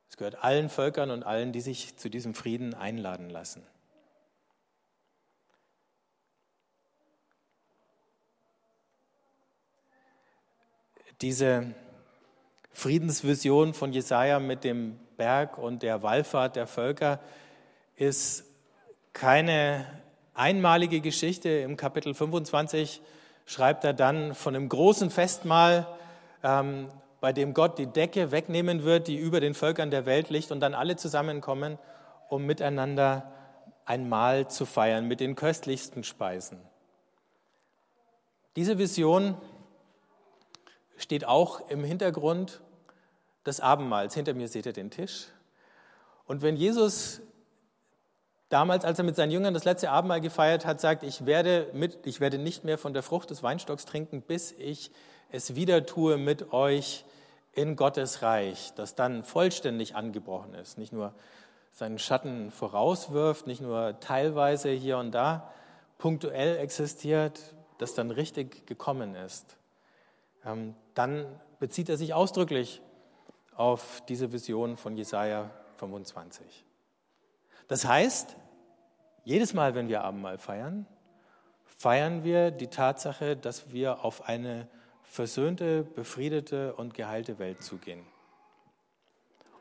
Es 0.09 0.17
gehört 0.17 0.43
allen 0.43 0.69
Völkern 0.69 1.09
und 1.11 1.23
allen, 1.23 1.51
die 1.51 1.61
sich 1.61 1.97
zu 1.97 2.09
diesem 2.09 2.35
Frieden 2.35 2.73
einladen 2.75 3.29
lassen. 3.29 3.63
Diese 11.21 11.73
Friedensvision 12.71 13.73
von 13.73 13.93
Jesaja 13.93 14.39
mit 14.39 14.63
dem 14.63 14.99
Berg 15.17 15.57
und 15.57 15.81
der 15.81 16.03
Wallfahrt 16.03 16.55
der 16.55 16.67
Völker 16.67 17.19
ist 17.95 18.43
keine 19.15 19.87
einmalige 20.33 20.99
Geschichte. 20.99 21.47
Im 21.49 21.77
Kapitel 21.77 22.13
25 22.13 23.01
schreibt 23.45 23.85
er 23.85 23.93
dann 23.93 24.35
von 24.35 24.53
einem 24.53 24.67
großen 24.67 25.09
Festmahl, 25.09 25.87
ähm, 26.43 26.91
bei 27.21 27.31
dem 27.31 27.53
Gott 27.53 27.79
die 27.79 27.87
Decke 27.87 28.31
wegnehmen 28.31 28.83
wird, 28.83 29.07
die 29.07 29.15
über 29.15 29.39
den 29.39 29.53
Völkern 29.53 29.89
der 29.89 30.05
Welt 30.05 30.29
liegt 30.29 30.51
und 30.51 30.59
dann 30.59 30.73
alle 30.73 30.97
zusammenkommen, 30.97 31.79
um 32.29 32.45
miteinander 32.45 33.31
ein 33.85 34.09
Mahl 34.09 34.49
zu 34.49 34.65
feiern 34.65 35.07
mit 35.07 35.21
den 35.21 35.35
köstlichsten 35.35 36.03
Speisen. 36.03 36.59
Diese 38.57 38.77
Vision 38.77 39.37
steht 40.97 41.25
auch 41.25 41.69
im 41.69 41.85
Hintergrund 41.85 42.61
des 43.45 43.61
Abendmahls. 43.61 44.13
Hinter 44.13 44.33
mir 44.33 44.49
seht 44.49 44.65
ihr 44.65 44.73
den 44.73 44.91
Tisch. 44.91 45.27
Und 46.25 46.41
wenn 46.41 46.57
Jesus 46.57 47.21
damals, 48.49 48.85
als 48.85 48.99
er 48.99 49.05
mit 49.05 49.15
seinen 49.15 49.31
Jüngern 49.31 49.53
das 49.53 49.65
letzte 49.65 49.89
Abendmahl 49.89 50.21
gefeiert 50.21 50.65
hat, 50.65 50.79
sagt, 50.79 51.03
ich 51.03 51.25
werde, 51.25 51.67
mit, 51.73 52.05
ich 52.05 52.19
werde 52.19 52.37
nicht 52.37 52.63
mehr 52.63 52.77
von 52.77 52.93
der 52.93 53.03
Frucht 53.03 53.29
des 53.29 53.43
Weinstocks 53.43 53.85
trinken, 53.85 54.21
bis 54.21 54.51
ich 54.51 54.91
es 55.31 55.55
wieder 55.55 55.85
tue 55.85 56.17
mit 56.17 56.53
euch 56.53 57.05
in 57.53 57.75
Gottes 57.75 58.21
Reich, 58.21 58.73
das 58.75 58.95
dann 58.95 59.23
vollständig 59.23 59.95
angebrochen 59.95 60.53
ist, 60.53 60.77
nicht 60.77 60.93
nur 60.93 61.13
seinen 61.71 61.99
Schatten 61.99 62.51
vorauswirft, 62.51 63.47
nicht 63.47 63.61
nur 63.61 63.99
teilweise 63.99 64.69
hier 64.69 64.97
und 64.97 65.11
da 65.11 65.51
punktuell 65.97 66.57
existiert, 66.57 67.39
das 67.77 67.93
dann 67.93 68.11
richtig 68.11 68.65
gekommen 68.67 69.15
ist. 69.15 69.57
Ähm, 70.45 70.75
dann 70.93 71.25
bezieht 71.59 71.89
er 71.89 71.97
sich 71.97 72.13
ausdrücklich 72.13 72.81
auf 73.55 74.01
diese 74.07 74.31
Vision 74.31 74.77
von 74.77 74.95
Jesaja 74.95 75.49
25. 75.77 76.64
Das 77.67 77.85
heißt, 77.85 78.35
jedes 79.23 79.53
Mal, 79.53 79.75
wenn 79.75 79.87
wir 79.87 80.03
Abendmahl 80.03 80.37
feiern, 80.37 80.85
feiern 81.65 82.23
wir 82.23 82.51
die 82.51 82.67
Tatsache, 82.67 83.35
dass 83.35 83.71
wir 83.71 84.05
auf 84.05 84.27
eine 84.27 84.67
versöhnte, 85.03 85.83
befriedete 85.83 86.73
und 86.75 86.93
geheilte 86.93 87.39
Welt 87.39 87.63
zugehen. 87.63 88.05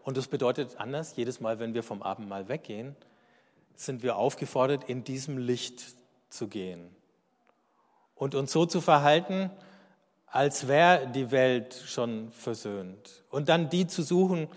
Und 0.03 0.17
das 0.17 0.29
bedeutet 0.29 0.77
anders, 0.79 1.17
jedes 1.17 1.40
Mal, 1.40 1.59
wenn 1.59 1.73
wir 1.75 1.83
vom 1.83 2.03
Abendmahl 2.03 2.49
weggehen, 2.49 2.95
sind 3.75 4.03
wir 4.03 4.17
aufgefordert, 4.17 4.85
in 4.85 5.03
diesem 5.03 5.38
Licht 5.38 5.97
zu 6.29 6.49
gehen 6.49 6.95
und 8.14 8.35
uns 8.35 8.53
so 8.53 8.67
zu 8.67 8.81
verhalten, 8.81 9.51
als 10.27 10.69
wäre 10.69 11.09
die 11.09 11.31
Welt 11.31 11.75
schon 11.87 12.31
versöhnt. 12.33 13.25
Und 13.31 13.49
dann 13.49 13.71
die 13.71 13.87
zu 13.87 14.03
suchen, 14.03 14.49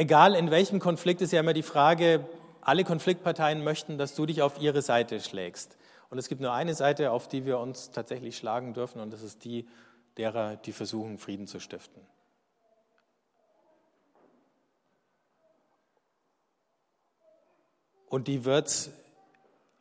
egal 0.00 0.34
in 0.34 0.50
welchem 0.50 0.80
Konflikt, 0.80 1.20
ist 1.20 1.30
ja 1.30 1.40
immer 1.40 1.52
die 1.52 1.62
Frage, 1.62 2.26
alle 2.62 2.84
Konfliktparteien 2.84 3.62
möchten, 3.62 3.98
dass 3.98 4.14
du 4.14 4.24
dich 4.24 4.40
auf 4.40 4.58
ihre 4.58 4.80
Seite 4.80 5.20
schlägst. 5.20 5.76
Und 6.08 6.16
es 6.16 6.28
gibt 6.28 6.40
nur 6.40 6.52
eine 6.52 6.74
Seite, 6.74 7.10
auf 7.12 7.28
die 7.28 7.44
wir 7.44 7.58
uns 7.58 7.90
tatsächlich 7.90 8.38
schlagen 8.38 8.72
dürfen, 8.72 9.00
und 9.00 9.12
das 9.12 9.22
ist 9.22 9.44
die 9.44 9.68
derer, 10.16 10.56
die 10.56 10.72
versuchen, 10.72 11.18
Frieden 11.18 11.46
zu 11.46 11.60
stiften. 11.60 12.00
Und 18.08 18.26
die 18.26 18.46
wird 18.46 18.68
es 18.68 18.90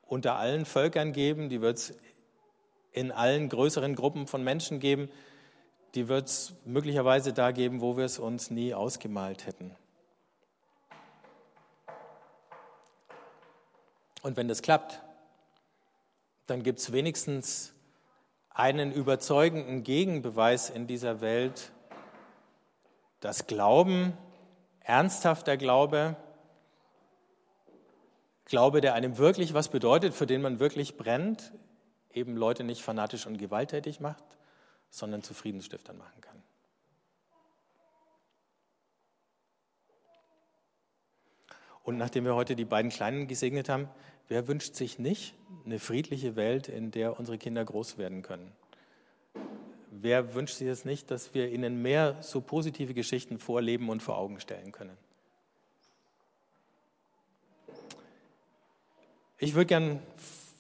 unter 0.06 0.36
allen 0.36 0.66
Völkern 0.66 1.14
geben, 1.14 1.48
die 1.48 1.62
wird 1.62 1.78
es 1.78 1.98
in 2.92 3.14
allen 3.14 3.48
größeren 3.48 3.96
Gruppen 3.96 4.28
von 4.28 4.44
Menschen 4.44 4.82
geben, 4.82 5.10
die 5.96 6.10
wird 6.10 6.28
es 6.28 6.54
möglicherweise 6.66 7.32
da 7.32 7.52
geben, 7.52 7.80
wo 7.80 7.96
wir 7.96 8.04
es 8.04 8.20
uns 8.20 8.52
nie 8.52 8.74
ausgemalt 8.74 9.48
hätten. 9.48 9.76
Und 14.22 14.38
wenn 14.38 14.48
das 14.48 14.62
klappt, 14.62 15.02
dann 16.48 16.64
gibt 16.64 16.80
es 16.80 16.92
wenigstens 16.92 17.74
einen 18.50 18.92
überzeugenden 18.92 19.84
Gegenbeweis 19.84 20.70
in 20.70 20.88
dieser 20.88 21.22
Welt, 21.22 21.72
dass 23.20 23.48
Glauben, 23.48 24.18
ernsthafter 24.82 25.58
Glaube, 25.58 26.16
Glaube, 28.50 28.82
der 28.82 28.96
einem 28.96 29.20
wirklich 29.20 29.54
was 29.54 29.70
bedeutet, 29.70 30.16
für 30.16 30.26
den 30.26 30.42
man 30.42 30.60
wirklich 30.60 30.98
brennt, 30.98 31.54
eben 32.12 32.36
Leute 32.36 32.64
nicht 32.64 32.82
fanatisch 32.82 33.28
und 33.28 33.38
gewalttätig 33.38 34.00
macht, 34.00 34.24
sondern 34.90 35.22
zu 35.22 35.36
Friedensstiftern 35.36 36.00
machen 36.00 36.20
kann. 36.20 36.29
Und 41.90 41.98
nachdem 41.98 42.24
wir 42.24 42.36
heute 42.36 42.56
die 42.56 42.66
beiden 42.66 42.92
Kleinen 42.92 43.28
gesegnet 43.28 43.68
haben, 43.68 43.90
wer 44.28 44.48
wünscht 44.48 44.76
sich 44.76 45.00
nicht 45.00 45.34
eine 45.66 45.80
friedliche 45.80 46.36
Welt, 46.36 46.68
in 46.68 46.92
der 46.92 47.18
unsere 47.18 47.40
Kinder 47.40 47.66
groß 47.66 47.98
werden 47.98 48.22
können? 48.22 48.52
Wer 49.90 50.36
wünscht 50.36 50.58
sich 50.58 50.68
es 50.68 50.86
nicht, 50.86 51.10
dass 51.10 51.34
wir 51.34 51.50
ihnen 51.50 51.82
mehr 51.82 52.22
so 52.22 52.42
positive 52.42 52.94
Geschichten 52.94 53.40
vorleben 53.40 53.90
und 53.90 54.04
vor 54.04 54.20
Augen 54.20 54.40
stellen 54.40 54.72
können? 54.72 54.96
Ich 59.40 59.56
würde 59.56 59.66
gern 59.66 60.00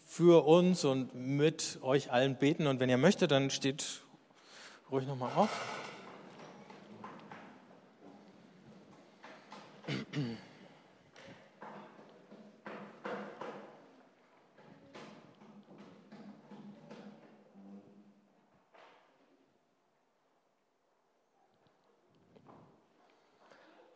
für 0.07 0.47
uns 0.47 0.83
und 0.83 1.13
mit 1.13 1.77
euch 1.83 2.11
allen 2.11 2.37
beten 2.37 2.65
und 2.65 2.79
wenn 2.79 2.89
ihr 2.89 2.97
möchtet, 2.97 3.29
dann 3.29 3.51
steht 3.51 4.01
ruhig 4.89 5.05
nochmal 5.05 5.29
auf. 5.35 5.49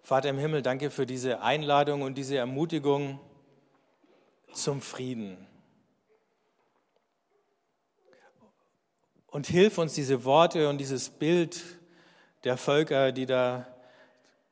Vater 0.05 0.27
im 0.27 0.37
Himmel, 0.37 0.61
danke 0.61 0.91
für 0.91 1.05
diese 1.05 1.39
Einladung 1.39 2.01
und 2.01 2.15
diese 2.15 2.35
Ermutigung 2.35 3.21
zum 4.51 4.81
Frieden. 4.81 5.47
Und 9.27 9.47
hilf 9.47 9.77
uns 9.77 9.93
diese 9.93 10.25
Worte 10.25 10.67
und 10.67 10.77
dieses 10.77 11.09
Bild 11.09 11.63
der 12.43 12.57
Völker, 12.57 13.13
die 13.13 13.25
da 13.25 13.65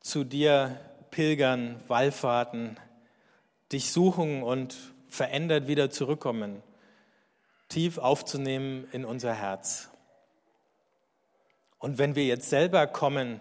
zu 0.00 0.24
dir 0.24 0.80
pilgern, 1.10 1.78
wallfahrten, 1.86 2.80
dich 3.72 3.92
suchen 3.92 4.42
und 4.42 4.74
verändert 5.10 5.68
wieder 5.68 5.90
zurückkommen, 5.90 6.62
tief 7.68 7.98
aufzunehmen 7.98 8.88
in 8.92 9.04
unser 9.04 9.34
Herz. 9.34 9.90
Und 11.78 11.98
wenn 11.98 12.14
wir 12.14 12.24
jetzt 12.24 12.48
selber 12.48 12.86
kommen, 12.86 13.38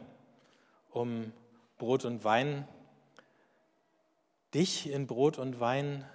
um 0.89 1.31
Brot 1.81 2.05
und 2.05 2.23
Wein, 2.23 2.67
dich 4.53 4.87
in 4.87 5.07
Brot 5.07 5.39
und 5.39 5.59
Wein 5.59 6.07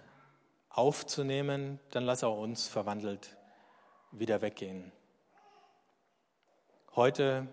aufzunehmen, 0.69 1.81
dann 1.91 2.05
lass 2.05 2.23
auch 2.23 2.39
uns 2.39 2.69
verwandelt 2.69 3.37
wieder 4.13 4.43
weggehen. 4.43 4.93
Heute 6.95 7.49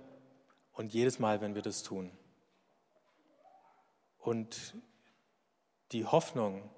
und 0.73 0.93
jedes 0.93 1.17
Mal, 1.17 1.41
wenn 1.41 1.55
wir 1.55 1.63
das 1.63 1.81
tun. 1.81 2.11
und 4.19 4.75
die 5.91 6.05
Hoffnung 6.05 6.69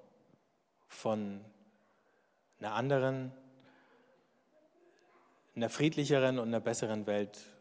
von 0.88 1.44
einer 2.60 2.72
anderen, 2.72 3.30
einer 5.54 5.68
friedlicheren 5.68 6.38
und 6.38 6.48
einer 6.48 6.60
besseren 6.60 7.06
Welt 7.06 7.55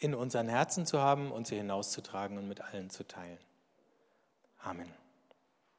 in 0.00 0.14
unseren 0.14 0.48
Herzen 0.48 0.86
zu 0.86 1.00
haben 1.00 1.30
und 1.30 1.46
sie 1.46 1.56
hinauszutragen 1.56 2.38
und 2.38 2.48
mit 2.48 2.60
allen 2.62 2.90
zu 2.90 3.06
teilen. 3.06 3.38
Amen. 4.58 4.99